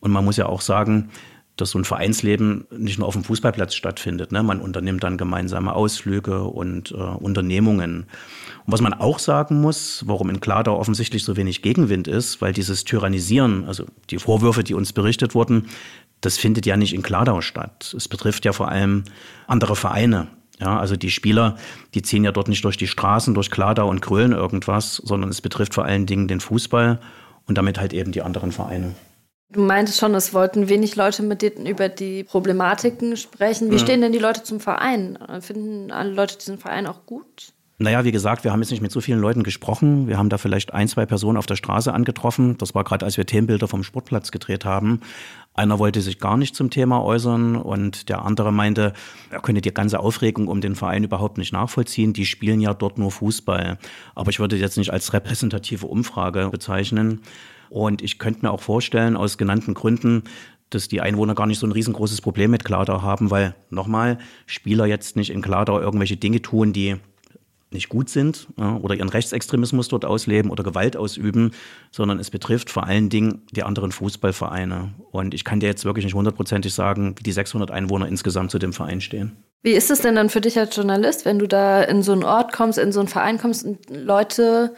Und 0.00 0.10
man 0.10 0.22
muss 0.22 0.36
ja 0.36 0.44
auch 0.44 0.60
sagen, 0.60 1.08
dass 1.56 1.70
so 1.70 1.78
ein 1.78 1.84
Vereinsleben 1.84 2.66
nicht 2.70 2.98
nur 2.98 3.08
auf 3.08 3.14
dem 3.14 3.24
Fußballplatz 3.24 3.74
stattfindet. 3.74 4.30
Ne? 4.30 4.42
Man 4.42 4.60
unternimmt 4.60 5.02
dann 5.02 5.16
gemeinsame 5.16 5.74
Ausflüge 5.74 6.44
und 6.44 6.92
äh, 6.92 6.94
Unternehmungen. 6.94 8.06
Und 8.66 8.72
was 8.72 8.82
man 8.82 8.92
auch 8.92 9.18
sagen 9.18 9.60
muss, 9.60 10.04
warum 10.06 10.28
in 10.28 10.40
Kladau 10.40 10.78
offensichtlich 10.78 11.24
so 11.24 11.36
wenig 11.36 11.62
Gegenwind 11.62 12.08
ist, 12.08 12.42
weil 12.42 12.52
dieses 12.52 12.84
Tyrannisieren, 12.84 13.64
also 13.64 13.86
die 14.10 14.18
Vorwürfe, 14.18 14.64
die 14.64 14.74
uns 14.74 14.92
berichtet 14.92 15.34
wurden, 15.34 15.68
das 16.20 16.36
findet 16.36 16.66
ja 16.66 16.76
nicht 16.76 16.94
in 16.94 17.02
Kladau 17.02 17.40
statt. 17.40 17.94
Es 17.96 18.08
betrifft 18.08 18.44
ja 18.44 18.52
vor 18.52 18.68
allem 18.68 19.04
andere 19.46 19.76
Vereine. 19.76 20.28
Ja, 20.58 20.78
also 20.78 20.96
die 20.96 21.10
Spieler, 21.10 21.56
die 21.94 22.00
ziehen 22.00 22.24
ja 22.24 22.32
dort 22.32 22.48
nicht 22.48 22.64
durch 22.64 22.78
die 22.78 22.86
Straßen, 22.86 23.34
durch 23.34 23.50
Kladau 23.50 23.88
und 23.88 24.00
grölen 24.00 24.32
irgendwas, 24.32 24.96
sondern 24.96 25.28
es 25.30 25.42
betrifft 25.42 25.74
vor 25.74 25.84
allen 25.84 26.06
Dingen 26.06 26.28
den 26.28 26.40
Fußball 26.40 26.98
und 27.46 27.58
damit 27.58 27.78
halt 27.78 27.92
eben 27.92 28.12
die 28.12 28.22
anderen 28.22 28.52
Vereine. 28.52 28.94
Du 29.52 29.60
meintest 29.60 29.98
schon, 29.98 30.14
es 30.14 30.34
wollten 30.34 30.68
wenig 30.68 30.96
Leute 30.96 31.22
mit 31.22 31.40
dir 31.40 31.52
über 31.56 31.88
die 31.88 32.24
Problematiken 32.24 33.16
sprechen. 33.16 33.70
Wie 33.70 33.76
ja. 33.76 33.80
stehen 33.80 34.00
denn 34.00 34.12
die 34.12 34.18
Leute 34.18 34.42
zum 34.42 34.58
Verein? 34.58 35.18
Finden 35.40 35.92
alle 35.92 36.10
Leute 36.10 36.36
diesen 36.36 36.58
Verein 36.58 36.86
auch 36.86 37.06
gut? 37.06 37.52
Naja, 37.78 38.04
wie 38.04 38.12
gesagt, 38.12 38.42
wir 38.42 38.52
haben 38.52 38.62
jetzt 38.62 38.70
nicht 38.70 38.80
mit 38.80 38.90
so 38.90 39.02
vielen 39.02 39.20
Leuten 39.20 39.42
gesprochen. 39.42 40.08
Wir 40.08 40.16
haben 40.16 40.30
da 40.30 40.38
vielleicht 40.38 40.72
ein, 40.72 40.88
zwei 40.88 41.04
Personen 41.04 41.36
auf 41.36 41.44
der 41.44 41.56
Straße 41.56 41.92
angetroffen. 41.92 42.56
Das 42.56 42.74
war 42.74 42.84
gerade, 42.84 43.04
als 43.04 43.18
wir 43.18 43.26
Themenbilder 43.26 43.68
vom 43.68 43.84
Sportplatz 43.84 44.30
gedreht 44.30 44.64
haben. 44.64 45.00
Einer 45.52 45.78
wollte 45.78 46.00
sich 46.00 46.18
gar 46.18 46.38
nicht 46.38 46.56
zum 46.56 46.70
Thema 46.70 47.04
äußern 47.04 47.56
und 47.56 48.08
der 48.08 48.24
andere 48.24 48.50
meinte, 48.50 48.94
er 49.30 49.40
könne 49.40 49.60
die 49.60 49.74
ganze 49.74 50.00
Aufregung 50.00 50.48
um 50.48 50.62
den 50.62 50.74
Verein 50.74 51.04
überhaupt 51.04 51.36
nicht 51.36 51.52
nachvollziehen. 51.52 52.14
Die 52.14 52.24
spielen 52.24 52.62
ja 52.62 52.72
dort 52.72 52.96
nur 52.96 53.10
Fußball. 53.10 53.76
Aber 54.14 54.30
ich 54.30 54.40
würde 54.40 54.56
jetzt 54.56 54.78
nicht 54.78 54.90
als 54.90 55.12
repräsentative 55.12 55.86
Umfrage 55.86 56.48
bezeichnen. 56.48 57.20
Und 57.70 58.02
ich 58.02 58.18
könnte 58.18 58.44
mir 58.44 58.50
auch 58.50 58.60
vorstellen, 58.60 59.16
aus 59.16 59.38
genannten 59.38 59.74
Gründen, 59.74 60.24
dass 60.70 60.88
die 60.88 61.00
Einwohner 61.00 61.34
gar 61.34 61.46
nicht 61.46 61.58
so 61.58 61.66
ein 61.66 61.72
riesengroßes 61.72 62.20
Problem 62.20 62.50
mit 62.50 62.64
Kladau 62.64 63.02
haben, 63.02 63.30
weil 63.30 63.54
nochmal 63.70 64.18
Spieler 64.46 64.86
jetzt 64.86 65.16
nicht 65.16 65.30
in 65.30 65.42
Kladau 65.42 65.80
irgendwelche 65.80 66.16
Dinge 66.16 66.42
tun, 66.42 66.72
die 66.72 66.96
nicht 67.72 67.88
gut 67.88 68.08
sind 68.08 68.46
oder 68.56 68.94
ihren 68.94 69.08
Rechtsextremismus 69.08 69.88
dort 69.88 70.04
ausleben 70.04 70.50
oder 70.50 70.62
Gewalt 70.62 70.96
ausüben, 70.96 71.50
sondern 71.90 72.18
es 72.18 72.30
betrifft 72.30 72.70
vor 72.70 72.84
allen 72.84 73.08
Dingen 73.08 73.42
die 73.50 73.64
anderen 73.64 73.92
Fußballvereine. 73.92 74.94
Und 75.10 75.34
ich 75.34 75.44
kann 75.44 75.60
dir 75.60 75.66
jetzt 75.66 75.84
wirklich 75.84 76.04
nicht 76.04 76.14
hundertprozentig 76.14 76.72
sagen, 76.72 77.14
wie 77.18 77.22
die 77.22 77.32
600 77.32 77.70
Einwohner 77.70 78.06
insgesamt 78.06 78.50
zu 78.50 78.58
dem 78.58 78.72
Verein 78.72 79.00
stehen. 79.00 79.36
Wie 79.62 79.72
ist 79.72 79.90
es 79.90 80.00
denn 80.00 80.14
dann 80.14 80.30
für 80.30 80.40
dich 80.40 80.58
als 80.58 80.76
Journalist, 80.76 81.24
wenn 81.24 81.38
du 81.40 81.48
da 81.48 81.82
in 81.82 82.02
so 82.02 82.12
einen 82.12 82.24
Ort 82.24 82.52
kommst, 82.52 82.78
in 82.78 82.92
so 82.92 83.00
einen 83.00 83.08
Verein 83.08 83.38
kommst 83.38 83.64
und 83.64 83.78
Leute 83.90 84.74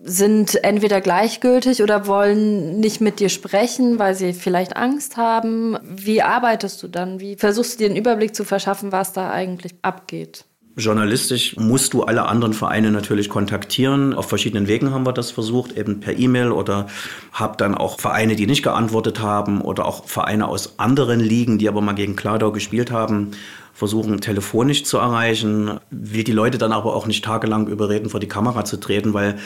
sind 0.00 0.62
entweder 0.64 1.00
gleichgültig 1.00 1.82
oder 1.82 2.06
wollen 2.06 2.80
nicht 2.80 3.00
mit 3.00 3.20
dir 3.20 3.28
sprechen, 3.28 3.98
weil 3.98 4.14
sie 4.14 4.32
vielleicht 4.32 4.76
Angst 4.76 5.16
haben. 5.16 5.76
Wie 5.82 6.22
arbeitest 6.22 6.82
du 6.82 6.88
dann? 6.88 7.20
Wie 7.20 7.36
versuchst 7.36 7.74
du 7.74 7.78
dir 7.78 7.86
einen 7.86 7.96
Überblick 7.96 8.34
zu 8.34 8.44
verschaffen, 8.44 8.92
was 8.92 9.12
da 9.12 9.30
eigentlich 9.30 9.74
abgeht? 9.82 10.44
Journalistisch 10.78 11.56
musst 11.56 11.92
du 11.92 12.04
alle 12.04 12.26
anderen 12.26 12.54
Vereine 12.54 12.92
natürlich 12.92 13.28
kontaktieren. 13.28 14.14
Auf 14.14 14.28
verschiedenen 14.28 14.68
Wegen 14.68 14.92
haben 14.92 15.04
wir 15.04 15.12
das 15.12 15.32
versucht, 15.32 15.76
eben 15.76 15.98
per 15.98 16.16
E-Mail 16.16 16.52
oder 16.52 16.86
habe 17.32 17.56
dann 17.56 17.74
auch 17.74 17.98
Vereine, 17.98 18.36
die 18.36 18.46
nicht 18.46 18.62
geantwortet 18.62 19.18
haben 19.18 19.60
oder 19.60 19.86
auch 19.86 20.04
Vereine 20.04 20.46
aus 20.46 20.78
anderen 20.78 21.18
Ligen, 21.18 21.58
die 21.58 21.68
aber 21.68 21.80
mal 21.80 21.94
gegen 21.94 22.14
Kladau 22.14 22.52
gespielt 22.52 22.92
haben, 22.92 23.32
versuchen 23.74 24.20
telefonisch 24.20 24.84
zu 24.84 24.98
erreichen. 24.98 25.80
Will 25.90 26.22
die 26.22 26.32
Leute 26.32 26.58
dann 26.58 26.72
aber 26.72 26.94
auch 26.94 27.08
nicht 27.08 27.24
tagelang 27.24 27.66
überreden, 27.66 28.08
vor 28.08 28.20
die 28.20 28.28
Kamera 28.28 28.64
zu 28.64 28.76
treten, 28.76 29.14
weil 29.14 29.36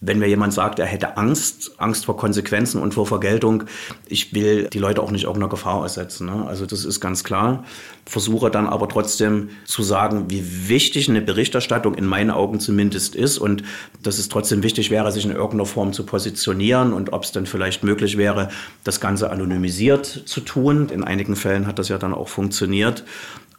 wenn 0.00 0.18
mir 0.18 0.28
jemand 0.28 0.52
sagt, 0.52 0.78
er 0.78 0.86
hätte 0.86 1.16
Angst, 1.16 1.72
Angst 1.78 2.04
vor 2.04 2.16
Konsequenzen 2.16 2.82
und 2.82 2.92
vor 2.94 3.06
Vergeltung, 3.06 3.64
ich 4.06 4.34
will 4.34 4.68
die 4.70 4.78
Leute 4.78 5.02
auch 5.02 5.10
nicht 5.10 5.24
irgendeiner 5.24 5.48
Gefahr 5.48 5.76
aussetzen. 5.76 6.26
Ne? 6.26 6.44
Also 6.46 6.66
das 6.66 6.84
ist 6.84 7.00
ganz 7.00 7.24
klar. 7.24 7.64
Versuche 8.04 8.50
dann 8.50 8.66
aber 8.66 8.88
trotzdem 8.88 9.48
zu 9.64 9.82
sagen, 9.82 10.26
wie 10.28 10.68
wichtig 10.68 11.08
eine 11.08 11.22
Berichterstattung 11.22 11.94
in 11.94 12.04
meinen 12.04 12.30
Augen 12.30 12.60
zumindest 12.60 13.16
ist 13.16 13.38
und 13.38 13.62
dass 14.02 14.18
es 14.18 14.28
trotzdem 14.28 14.62
wichtig 14.62 14.90
wäre, 14.90 15.10
sich 15.12 15.24
in 15.24 15.30
irgendeiner 15.30 15.66
Form 15.66 15.94
zu 15.94 16.04
positionieren 16.04 16.92
und 16.92 17.12
ob 17.14 17.24
es 17.24 17.32
dann 17.32 17.46
vielleicht 17.46 17.82
möglich 17.82 18.18
wäre, 18.18 18.50
das 18.84 19.00
Ganze 19.00 19.30
anonymisiert 19.30 20.06
zu 20.26 20.40
tun. 20.40 20.90
In 20.90 21.04
einigen 21.04 21.36
Fällen 21.36 21.66
hat 21.66 21.78
das 21.78 21.88
ja 21.88 21.96
dann 21.96 22.12
auch 22.12 22.28
funktioniert. 22.28 23.04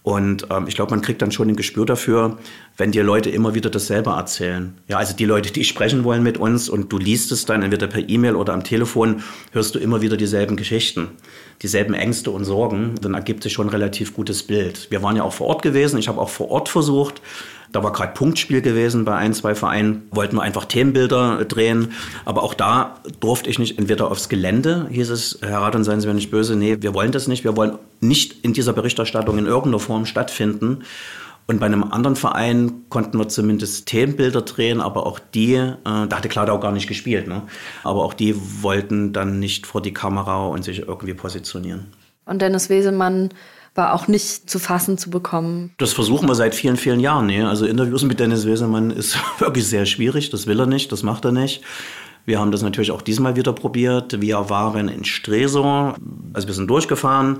Und 0.07 0.47
ähm, 0.51 0.67
ich 0.69 0.75
glaube, 0.75 0.91
man 0.91 1.01
kriegt 1.01 1.21
dann 1.21 1.33
schon 1.33 1.49
ein 1.49 1.57
Gespür 1.57 1.85
dafür, 1.85 2.37
wenn 2.77 2.93
dir 2.93 3.03
Leute 3.03 3.29
immer 3.29 3.55
wieder 3.55 3.69
dasselbe 3.69 4.11
erzählen. 4.11 4.73
Ja, 4.87 4.99
also 4.99 5.13
die 5.13 5.25
Leute, 5.25 5.51
die 5.51 5.65
sprechen 5.65 6.05
wollen 6.05 6.23
mit 6.23 6.37
uns 6.37 6.69
und 6.69 6.93
du 6.93 6.97
liest 6.97 7.33
es 7.33 7.43
dann 7.43 7.61
entweder 7.61 7.87
per 7.87 8.07
E-Mail 8.07 8.37
oder 8.37 8.53
am 8.53 8.63
Telefon, 8.63 9.21
hörst 9.51 9.75
du 9.75 9.79
immer 9.79 10.01
wieder 10.01 10.15
dieselben 10.15 10.55
Geschichten, 10.55 11.09
dieselben 11.61 11.93
Ängste 11.93 12.31
und 12.31 12.45
Sorgen. 12.45 12.95
Dann 13.01 13.15
ergibt 13.15 13.43
sich 13.43 13.51
schon 13.51 13.67
ein 13.67 13.71
relativ 13.71 14.13
gutes 14.13 14.43
Bild. 14.43 14.87
Wir 14.91 15.03
waren 15.03 15.17
ja 15.17 15.23
auch 15.23 15.33
vor 15.33 15.47
Ort 15.47 15.61
gewesen. 15.61 15.99
Ich 15.99 16.07
habe 16.07 16.21
auch 16.21 16.29
vor 16.29 16.51
Ort 16.51 16.69
versucht, 16.69 17.21
da 17.71 17.83
war 17.83 17.91
gerade 17.91 18.13
Punktspiel 18.13 18.61
gewesen 18.61 19.05
bei 19.05 19.15
ein, 19.15 19.33
zwei 19.33 19.55
Vereinen, 19.55 20.07
wollten 20.11 20.37
wir 20.37 20.41
einfach 20.41 20.65
Themenbilder 20.65 21.45
drehen. 21.45 21.93
Aber 22.25 22.43
auch 22.43 22.53
da 22.53 22.99
durfte 23.19 23.49
ich 23.49 23.59
nicht 23.59 23.77
entweder 23.77 24.09
aufs 24.09 24.29
Gelände, 24.29 24.87
hieß 24.91 25.09
es, 25.09 25.39
Herr 25.41 25.61
Radon, 25.61 25.83
seien 25.83 26.01
Sie 26.01 26.07
mir 26.07 26.13
nicht 26.13 26.31
böse, 26.31 26.55
nee, 26.55 26.77
wir 26.79 26.93
wollen 26.93 27.11
das 27.11 27.27
nicht, 27.27 27.43
wir 27.43 27.55
wollen 27.55 27.77
nicht 27.99 28.43
in 28.43 28.53
dieser 28.53 28.73
Berichterstattung 28.73 29.37
in 29.37 29.45
irgendeiner 29.45 29.79
Form 29.79 30.05
stattfinden. 30.05 30.83
Und 31.49 31.61
bei 31.61 31.65
einem 31.65 31.85
anderen 31.85 32.17
Verein 32.17 32.83
konnten 32.89 33.17
wir 33.17 33.29
zumindest 33.29 33.87
Themenbilder 33.87 34.41
drehen, 34.41 34.81
aber 34.81 35.05
auch 35.07 35.17
die, 35.17 35.53
äh, 35.53 35.73
da 35.83 36.09
hatte 36.11 36.27
Kladau 36.27 36.59
gar 36.59 36.73
nicht 36.73 36.87
gespielt, 36.87 37.27
ne? 37.27 37.43
aber 37.85 38.03
auch 38.03 38.13
die 38.13 38.35
wollten 38.61 39.13
dann 39.13 39.39
nicht 39.39 39.65
vor 39.65 39.81
die 39.81 39.93
Kamera 39.93 40.47
und 40.47 40.65
sich 40.65 40.79
irgendwie 40.79 41.13
positionieren. 41.13 41.87
Und 42.25 42.41
Dennis 42.41 42.69
Wesemann 42.69 43.29
war 43.77 43.93
auch 43.93 44.07
nicht 44.07 44.49
zu 44.49 44.59
fassen 44.59 44.97
zu 44.97 45.09
bekommen. 45.09 45.71
Das 45.77 45.93
versuchen 45.93 46.27
wir 46.27 46.35
seit 46.35 46.55
vielen, 46.55 46.77
vielen 46.77 46.99
Jahren. 46.99 47.27
Ne? 47.27 47.47
Also 47.47 47.65
Interviews 47.65 48.03
mit 48.03 48.19
Dennis 48.19 48.45
Wesemann 48.45 48.91
ist 48.91 49.17
wirklich 49.39 49.67
sehr 49.67 49.85
schwierig. 49.85 50.29
Das 50.31 50.47
will 50.47 50.59
er 50.59 50.65
nicht, 50.65 50.91
das 50.91 51.03
macht 51.03 51.25
er 51.25 51.31
nicht. 51.31 51.61
Wir 52.25 52.39
haben 52.39 52.51
das 52.51 52.61
natürlich 52.61 52.91
auch 52.91 53.01
diesmal 53.01 53.37
wieder 53.37 53.53
probiert. 53.53 54.19
Wir 54.19 54.49
waren 54.49 54.89
in 54.89 55.05
Stresor, 55.05 55.95
also 56.33 56.47
wir 56.47 56.53
sind 56.53 56.69
durchgefahren 56.69 57.37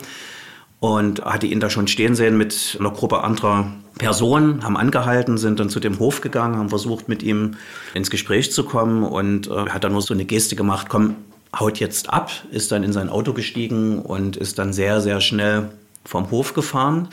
und 0.80 1.26
hatte 1.26 1.48
ihn 1.48 1.60
da 1.60 1.70
schon 1.70 1.88
stehen 1.88 2.16
sehen 2.16 2.38
mit 2.38 2.78
einer 2.80 2.92
Gruppe 2.92 3.24
anderer 3.24 3.74
Personen, 3.98 4.64
haben 4.64 4.78
angehalten, 4.78 5.38
sind 5.38 5.60
dann 5.60 5.70
zu 5.70 5.80
dem 5.80 6.00
Hof 6.00 6.22
gegangen, 6.22 6.56
haben 6.58 6.70
versucht 6.70 7.10
mit 7.10 7.24
ihm 7.24 7.56
ins 7.96 8.12
Gespräch 8.12 8.54
zu 8.54 8.64
kommen 8.64 9.04
und 9.04 9.48
äh, 9.48 9.70
hat 9.70 9.84
dann 9.84 9.92
nur 9.92 10.04
so 10.04 10.14
eine 10.14 10.24
Geste 10.24 10.56
gemacht, 10.56 10.88
komm, 10.88 11.16
haut 11.58 11.80
jetzt 11.80 12.10
ab, 12.12 12.32
ist 12.52 12.72
dann 12.72 12.84
in 12.84 12.94
sein 12.94 13.10
Auto 13.10 13.34
gestiegen 13.34 14.00
und 14.00 14.38
ist 14.38 14.60
dann 14.60 14.72
sehr, 14.72 15.02
sehr 15.02 15.20
schnell 15.20 15.70
vom 16.08 16.32
Hof 16.32 16.54
gefahren. 16.54 17.10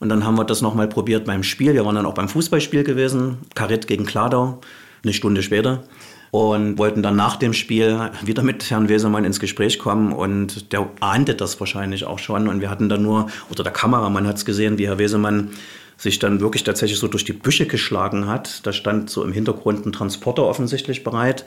Und 0.00 0.08
dann 0.08 0.24
haben 0.24 0.36
wir 0.36 0.44
das 0.44 0.62
nochmal 0.62 0.88
probiert 0.88 1.26
beim 1.26 1.44
Spiel. 1.44 1.74
Wir 1.74 1.84
waren 1.84 1.94
dann 1.94 2.06
auch 2.06 2.14
beim 2.14 2.28
Fußballspiel 2.28 2.82
gewesen, 2.82 3.38
Karit 3.54 3.86
gegen 3.86 4.04
Kladau, 4.04 4.60
eine 5.04 5.12
Stunde 5.12 5.42
später. 5.42 5.84
Und 6.32 6.78
wollten 6.78 7.02
dann 7.02 7.14
nach 7.14 7.36
dem 7.36 7.52
Spiel 7.52 8.10
wieder 8.24 8.42
mit 8.42 8.70
Herrn 8.70 8.88
Wesermann 8.88 9.26
ins 9.26 9.38
Gespräch 9.38 9.78
kommen. 9.78 10.12
Und 10.12 10.72
der 10.72 10.88
ahnte 11.00 11.34
das 11.34 11.60
wahrscheinlich 11.60 12.04
auch 12.04 12.18
schon. 12.18 12.48
Und 12.48 12.60
wir 12.60 12.70
hatten 12.70 12.88
dann 12.88 13.02
nur, 13.02 13.28
oder 13.50 13.62
der 13.62 13.72
Kameramann 13.72 14.26
hat 14.26 14.38
es 14.38 14.44
gesehen, 14.46 14.78
wie 14.78 14.88
Herr 14.88 14.98
Wesermann 14.98 15.50
sich 15.98 16.18
dann 16.18 16.40
wirklich 16.40 16.64
tatsächlich 16.64 16.98
so 16.98 17.06
durch 17.06 17.24
die 17.24 17.32
Büsche 17.32 17.66
geschlagen 17.66 18.26
hat. 18.26 18.66
Da 18.66 18.72
stand 18.72 19.08
so 19.08 19.22
im 19.22 19.32
Hintergrund 19.32 19.86
ein 19.86 19.92
Transporter 19.92 20.44
offensichtlich 20.44 21.04
bereit, 21.04 21.44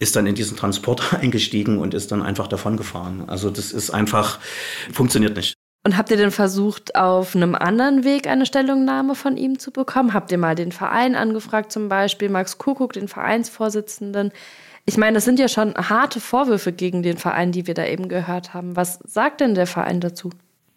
ist 0.00 0.16
dann 0.16 0.26
in 0.26 0.34
diesen 0.34 0.56
Transporter 0.56 1.16
eingestiegen 1.20 1.78
und 1.78 1.94
ist 1.94 2.10
dann 2.10 2.22
einfach 2.22 2.48
davon 2.48 2.76
gefahren. 2.76 3.24
Also 3.28 3.50
das 3.50 3.70
ist 3.70 3.90
einfach, 3.90 4.40
funktioniert 4.92 5.36
nicht. 5.36 5.54
Und 5.84 5.96
habt 5.96 6.10
ihr 6.10 6.16
denn 6.16 6.30
versucht, 6.30 6.94
auf 6.94 7.34
einem 7.34 7.56
anderen 7.56 8.04
Weg 8.04 8.28
eine 8.28 8.46
Stellungnahme 8.46 9.16
von 9.16 9.36
ihm 9.36 9.58
zu 9.58 9.72
bekommen? 9.72 10.14
Habt 10.14 10.30
ihr 10.30 10.38
mal 10.38 10.54
den 10.54 10.70
Verein 10.70 11.16
angefragt, 11.16 11.72
zum 11.72 11.88
Beispiel 11.88 12.28
Max 12.28 12.58
Kuckuck, 12.58 12.92
den 12.92 13.08
Vereinsvorsitzenden? 13.08 14.30
Ich 14.84 14.96
meine, 14.96 15.14
das 15.14 15.24
sind 15.24 15.40
ja 15.40 15.48
schon 15.48 15.74
harte 15.74 16.20
Vorwürfe 16.20 16.72
gegen 16.72 17.02
den 17.02 17.18
Verein, 17.18 17.50
die 17.50 17.66
wir 17.66 17.74
da 17.74 17.84
eben 17.84 18.08
gehört 18.08 18.54
haben. 18.54 18.76
Was 18.76 19.00
sagt 19.04 19.40
denn 19.40 19.54
der 19.54 19.66
Verein 19.66 20.00
dazu? 20.00 20.30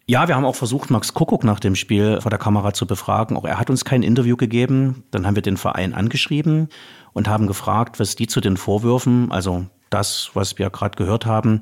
Ja, 0.08 0.28
wir 0.28 0.36
haben 0.36 0.44
auch 0.44 0.54
versucht, 0.54 0.90
Max 0.90 1.14
Kuckuck 1.14 1.42
nach 1.42 1.58
dem 1.58 1.74
Spiel 1.74 2.20
vor 2.20 2.30
der 2.30 2.38
Kamera 2.38 2.72
zu 2.72 2.86
befragen. 2.86 3.36
Auch 3.36 3.44
er 3.44 3.58
hat 3.58 3.70
uns 3.70 3.84
kein 3.84 4.04
Interview 4.04 4.36
gegeben. 4.36 5.04
Dann 5.10 5.26
haben 5.26 5.34
wir 5.34 5.42
den 5.42 5.56
Verein 5.56 5.94
angeschrieben 5.94 6.68
und 7.12 7.26
haben 7.28 7.48
gefragt, 7.48 7.98
was 7.98 8.14
die 8.14 8.28
zu 8.28 8.40
den 8.40 8.56
Vorwürfen, 8.56 9.32
also 9.32 9.66
das, 9.90 10.30
was 10.34 10.58
wir 10.58 10.70
gerade 10.70 10.96
gehört 10.96 11.26
haben, 11.26 11.60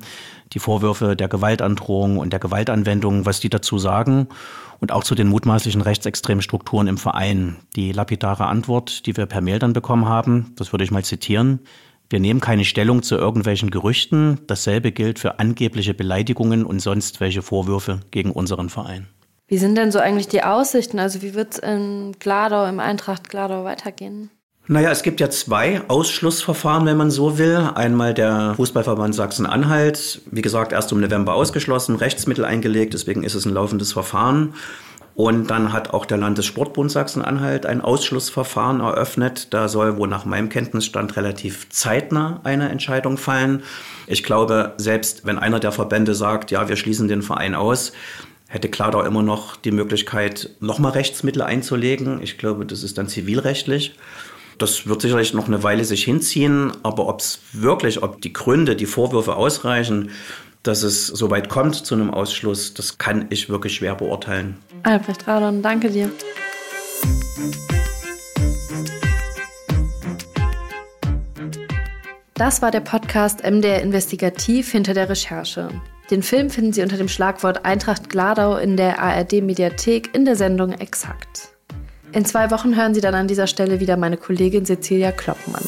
die 0.52 0.58
Vorwürfe 0.58 1.16
der 1.16 1.28
Gewaltandrohung 1.28 2.18
und 2.18 2.32
der 2.32 2.40
Gewaltanwendung, 2.40 3.26
was 3.26 3.40
die 3.40 3.50
dazu 3.50 3.78
sagen 3.78 4.28
und 4.80 4.92
auch 4.92 5.04
zu 5.04 5.14
den 5.14 5.28
mutmaßlichen 5.28 5.80
rechtsextremen 5.80 6.42
Strukturen 6.42 6.87
im 6.87 6.98
Verein. 6.98 7.56
Die 7.76 7.92
lapidare 7.92 8.46
Antwort, 8.46 9.06
die 9.06 9.16
wir 9.16 9.26
per 9.26 9.40
Mail 9.40 9.58
dann 9.58 9.72
bekommen 9.72 10.08
haben, 10.08 10.52
das 10.56 10.72
würde 10.72 10.84
ich 10.84 10.90
mal 10.90 11.04
zitieren. 11.04 11.60
Wir 12.10 12.20
nehmen 12.20 12.40
keine 12.40 12.64
Stellung 12.64 13.02
zu 13.02 13.16
irgendwelchen 13.16 13.70
Gerüchten. 13.70 14.40
Dasselbe 14.46 14.92
gilt 14.92 15.18
für 15.18 15.38
angebliche 15.38 15.94
Beleidigungen 15.94 16.64
und 16.64 16.80
sonst 16.80 17.20
welche 17.20 17.42
Vorwürfe 17.42 18.00
gegen 18.10 18.30
unseren 18.30 18.68
Verein. 18.68 19.08
Wie 19.46 19.58
sind 19.58 19.76
denn 19.76 19.90
so 19.90 19.98
eigentlich 19.98 20.28
die 20.28 20.42
Aussichten? 20.42 20.98
Also 20.98 21.22
wie 21.22 21.34
wird 21.34 21.54
es 21.54 21.58
in 21.58 22.12
Gladau, 22.18 22.66
im 22.66 22.80
Eintracht 22.80 23.28
Gladau 23.28 23.64
weitergehen? 23.64 24.30
Naja, 24.66 24.90
es 24.90 25.03
gibt 25.03 25.20
ja 25.20 25.29
zwei 25.29 25.83
Ausschlussverfahren, 25.88 26.87
wenn 26.87 26.96
man 26.96 27.11
so 27.11 27.37
will. 27.37 27.68
Einmal 27.74 28.14
der 28.14 28.55
Fußballverband 28.57 29.14
Sachsen-Anhalt, 29.14 30.22
wie 30.31 30.40
gesagt, 30.40 30.72
erst 30.72 30.90
im 30.90 31.00
November 31.00 31.35
ausgeschlossen, 31.35 31.96
Rechtsmittel 31.96 32.46
eingelegt, 32.46 32.94
deswegen 32.94 33.24
ist 33.24 33.35
es 33.35 33.44
ein 33.44 33.53
laufendes 33.53 33.92
Verfahren. 33.92 34.55
Und 35.14 35.50
dann 35.50 35.74
hat 35.74 35.90
auch 35.90 36.07
der 36.07 36.16
Landessportbund 36.16 36.90
Sachsen-Anhalt 36.90 37.66
ein 37.66 37.83
Ausschlussverfahren 37.83 38.81
eröffnet. 38.81 39.48
Da 39.53 39.68
soll 39.68 39.98
wohl 39.98 40.09
nach 40.09 40.24
meinem 40.24 40.48
Kenntnisstand 40.48 41.14
relativ 41.16 41.68
zeitnah 41.68 42.40
eine 42.42 42.70
Entscheidung 42.70 43.18
fallen. 43.18 43.62
Ich 44.07 44.24
glaube, 44.24 44.72
selbst 44.79 45.27
wenn 45.27 45.38
einer 45.38 45.61
der 45.61 45.72
Verbände 45.72 46.14
sagt, 46.14 46.50
ja, 46.50 46.70
wir 46.70 46.77
schließen 46.77 47.07
den 47.07 47.22
Verein 47.22 47.55
aus, 47.55 47.92
hätte 48.48 48.70
Kladau 48.70 49.03
immer 49.03 49.22
noch 49.22 49.57
die 49.57 49.72
Möglichkeit, 49.72 50.50
nochmal 50.61 50.92
Rechtsmittel 50.92 51.42
einzulegen. 51.42 52.22
Ich 52.22 52.38
glaube, 52.38 52.64
das 52.64 52.83
ist 52.83 52.96
dann 52.96 53.09
zivilrechtlich. 53.09 53.94
Das 54.58 54.86
wird 54.86 55.02
sicherlich 55.02 55.34
noch 55.34 55.48
eine 55.48 55.62
Weile 55.62 55.84
sich 55.84 56.04
hinziehen, 56.04 56.72
aber 56.82 57.08
ob 57.08 57.20
es 57.20 57.40
wirklich, 57.52 58.02
ob 58.02 58.20
die 58.20 58.32
Gründe, 58.32 58.76
die 58.76 58.86
Vorwürfe 58.86 59.36
ausreichen, 59.36 60.10
dass 60.62 60.82
es 60.82 61.08
so 61.08 61.30
weit 61.30 61.48
kommt 61.48 61.74
zu 61.74 61.94
einem 61.94 62.10
Ausschluss, 62.10 62.72
das 62.72 62.98
kann 62.98 63.26
ich 63.30 63.50
wirklich 63.50 63.74
schwer 63.74 63.94
beurteilen. 63.94 64.56
Albrecht 64.84 65.26
Radon, 65.26 65.60
danke 65.60 65.90
dir. 65.90 66.10
Das 72.34 72.62
war 72.62 72.70
der 72.70 72.80
Podcast 72.80 73.44
MDR 73.44 73.82
Investigativ 73.82 74.70
hinter 74.70 74.94
der 74.94 75.08
Recherche. 75.08 75.68
Den 76.10 76.22
Film 76.22 76.50
finden 76.50 76.72
Sie 76.72 76.82
unter 76.82 76.96
dem 76.96 77.08
Schlagwort 77.08 77.64
Eintracht 77.64 78.10
Gladau 78.10 78.56
in 78.56 78.76
der 78.76 79.00
ARD 79.00 79.34
Mediathek 79.42 80.14
in 80.14 80.24
der 80.24 80.36
Sendung 80.36 80.72
Exakt. 80.72 81.53
In 82.14 82.24
zwei 82.24 82.53
Wochen 82.53 82.77
hören 82.77 82.94
Sie 82.94 83.00
dann 83.00 83.16
an 83.16 83.27
dieser 83.27 83.48
Stelle 83.48 83.81
wieder 83.81 83.96
meine 83.96 84.16
Kollegin 84.16 84.64
Cecilia 84.64 85.11
Kloppmann. 85.11 85.64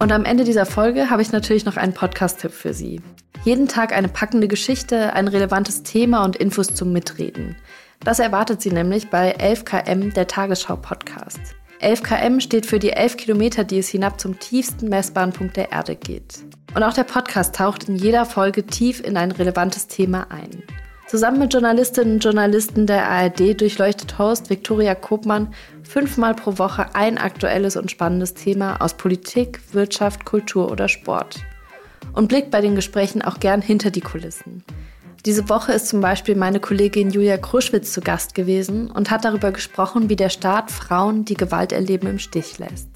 Und 0.00 0.10
am 0.10 0.24
Ende 0.24 0.42
dieser 0.42 0.66
Folge 0.66 1.10
habe 1.10 1.22
ich 1.22 1.30
natürlich 1.30 1.64
noch 1.64 1.76
einen 1.76 1.94
Podcast-Tipp 1.94 2.50
für 2.50 2.74
Sie. 2.74 3.00
Jeden 3.44 3.68
Tag 3.68 3.96
eine 3.96 4.08
packende 4.08 4.48
Geschichte, 4.48 5.12
ein 5.12 5.28
relevantes 5.28 5.84
Thema 5.84 6.24
und 6.24 6.34
Infos 6.34 6.74
zum 6.74 6.92
Mitreden. 6.92 7.54
Das 8.00 8.18
erwartet 8.18 8.60
Sie 8.60 8.72
nämlich 8.72 9.08
bei 9.08 9.36
11KM, 9.36 10.12
der 10.14 10.26
Tagesschau-Podcast. 10.26 11.38
11KM 11.80 12.40
steht 12.40 12.66
für 12.66 12.80
die 12.80 12.90
11 12.90 13.18
Kilometer, 13.18 13.62
die 13.62 13.78
es 13.78 13.88
hinab 13.88 14.18
zum 14.20 14.40
tiefsten 14.40 14.88
messbaren 14.88 15.32
Punkt 15.32 15.56
der 15.56 15.70
Erde 15.70 15.94
geht. 15.94 16.40
Und 16.74 16.82
auch 16.82 16.92
der 16.92 17.04
Podcast 17.04 17.54
taucht 17.54 17.88
in 17.88 17.94
jeder 17.94 18.26
Folge 18.26 18.66
tief 18.66 19.00
in 19.00 19.16
ein 19.16 19.30
relevantes 19.30 19.86
Thema 19.86 20.26
ein. 20.32 20.64
Zusammen 21.14 21.38
mit 21.38 21.52
Journalistinnen 21.52 22.14
und 22.14 22.24
Journalisten 22.24 22.88
der 22.88 23.08
ARD 23.08 23.60
durchleuchtet 23.60 24.18
Host 24.18 24.50
Viktoria 24.50 24.96
Kopmann 24.96 25.54
fünfmal 25.84 26.34
pro 26.34 26.58
Woche 26.58 26.92
ein 26.96 27.18
aktuelles 27.18 27.76
und 27.76 27.88
spannendes 27.92 28.34
Thema 28.34 28.80
aus 28.80 28.94
Politik, 28.94 29.60
Wirtschaft, 29.70 30.24
Kultur 30.24 30.72
oder 30.72 30.88
Sport. 30.88 31.36
Und 32.14 32.26
blickt 32.26 32.50
bei 32.50 32.60
den 32.60 32.74
Gesprächen 32.74 33.22
auch 33.22 33.38
gern 33.38 33.62
hinter 33.62 33.92
die 33.92 34.00
Kulissen. 34.00 34.64
Diese 35.24 35.48
Woche 35.48 35.70
ist 35.70 35.86
zum 35.86 36.00
Beispiel 36.00 36.34
meine 36.34 36.58
Kollegin 36.58 37.12
Julia 37.12 37.36
Kruschwitz 37.36 37.92
zu 37.92 38.00
Gast 38.00 38.34
gewesen 38.34 38.90
und 38.90 39.12
hat 39.12 39.24
darüber 39.24 39.52
gesprochen, 39.52 40.08
wie 40.08 40.16
der 40.16 40.30
Staat 40.30 40.72
Frauen, 40.72 41.24
die 41.24 41.36
Gewalt 41.36 41.70
erleben, 41.70 42.08
im 42.08 42.18
Stich 42.18 42.58
lässt. 42.58 42.88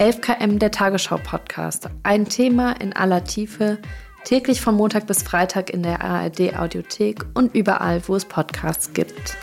11KM 0.00 0.58
der 0.58 0.72
Tagesschau-Podcast. 0.72 1.90
Ein 2.02 2.24
Thema 2.28 2.72
in 2.80 2.92
aller 2.92 3.22
Tiefe, 3.22 3.78
Täglich 4.24 4.60
von 4.60 4.76
Montag 4.76 5.06
bis 5.06 5.22
Freitag 5.22 5.70
in 5.70 5.82
der 5.82 6.02
ARD 6.02 6.56
Audiothek 6.56 7.24
und 7.34 7.54
überall, 7.54 8.02
wo 8.06 8.14
es 8.14 8.24
Podcasts 8.24 8.92
gibt. 8.92 9.36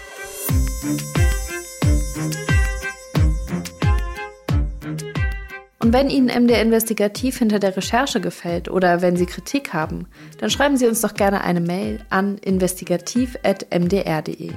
Und 5.82 5.94
wenn 5.94 6.10
Ihnen 6.10 6.28
MDR 6.28 6.62
Investigativ 6.62 7.39
hinter 7.39 7.60
der 7.60 7.76
Recherche 7.76 8.22
gefällt 8.22 8.70
oder 8.70 9.02
wenn 9.02 9.18
Sie 9.18 9.26
Kritik 9.26 9.74
haben, 9.74 10.08
dann 10.39 10.50
schreiben 10.50 10.78
Sie 10.78 10.88
uns 10.88 11.02
doch 11.02 11.13
gerne 11.13 11.44
eine 11.44 11.62
Mail 11.62 12.00
an 12.10 12.38
investigativ.mdr.de. 12.38 14.52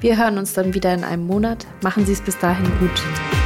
Wir 0.00 0.16
hören 0.16 0.38
uns 0.38 0.54
dann 0.54 0.72
wieder 0.72 0.94
in 0.94 1.04
einem 1.04 1.26
Monat. 1.26 1.66
Machen 1.82 2.06
Sie 2.06 2.12
es 2.12 2.22
bis 2.22 2.38
dahin 2.38 2.64
gut. 2.78 3.39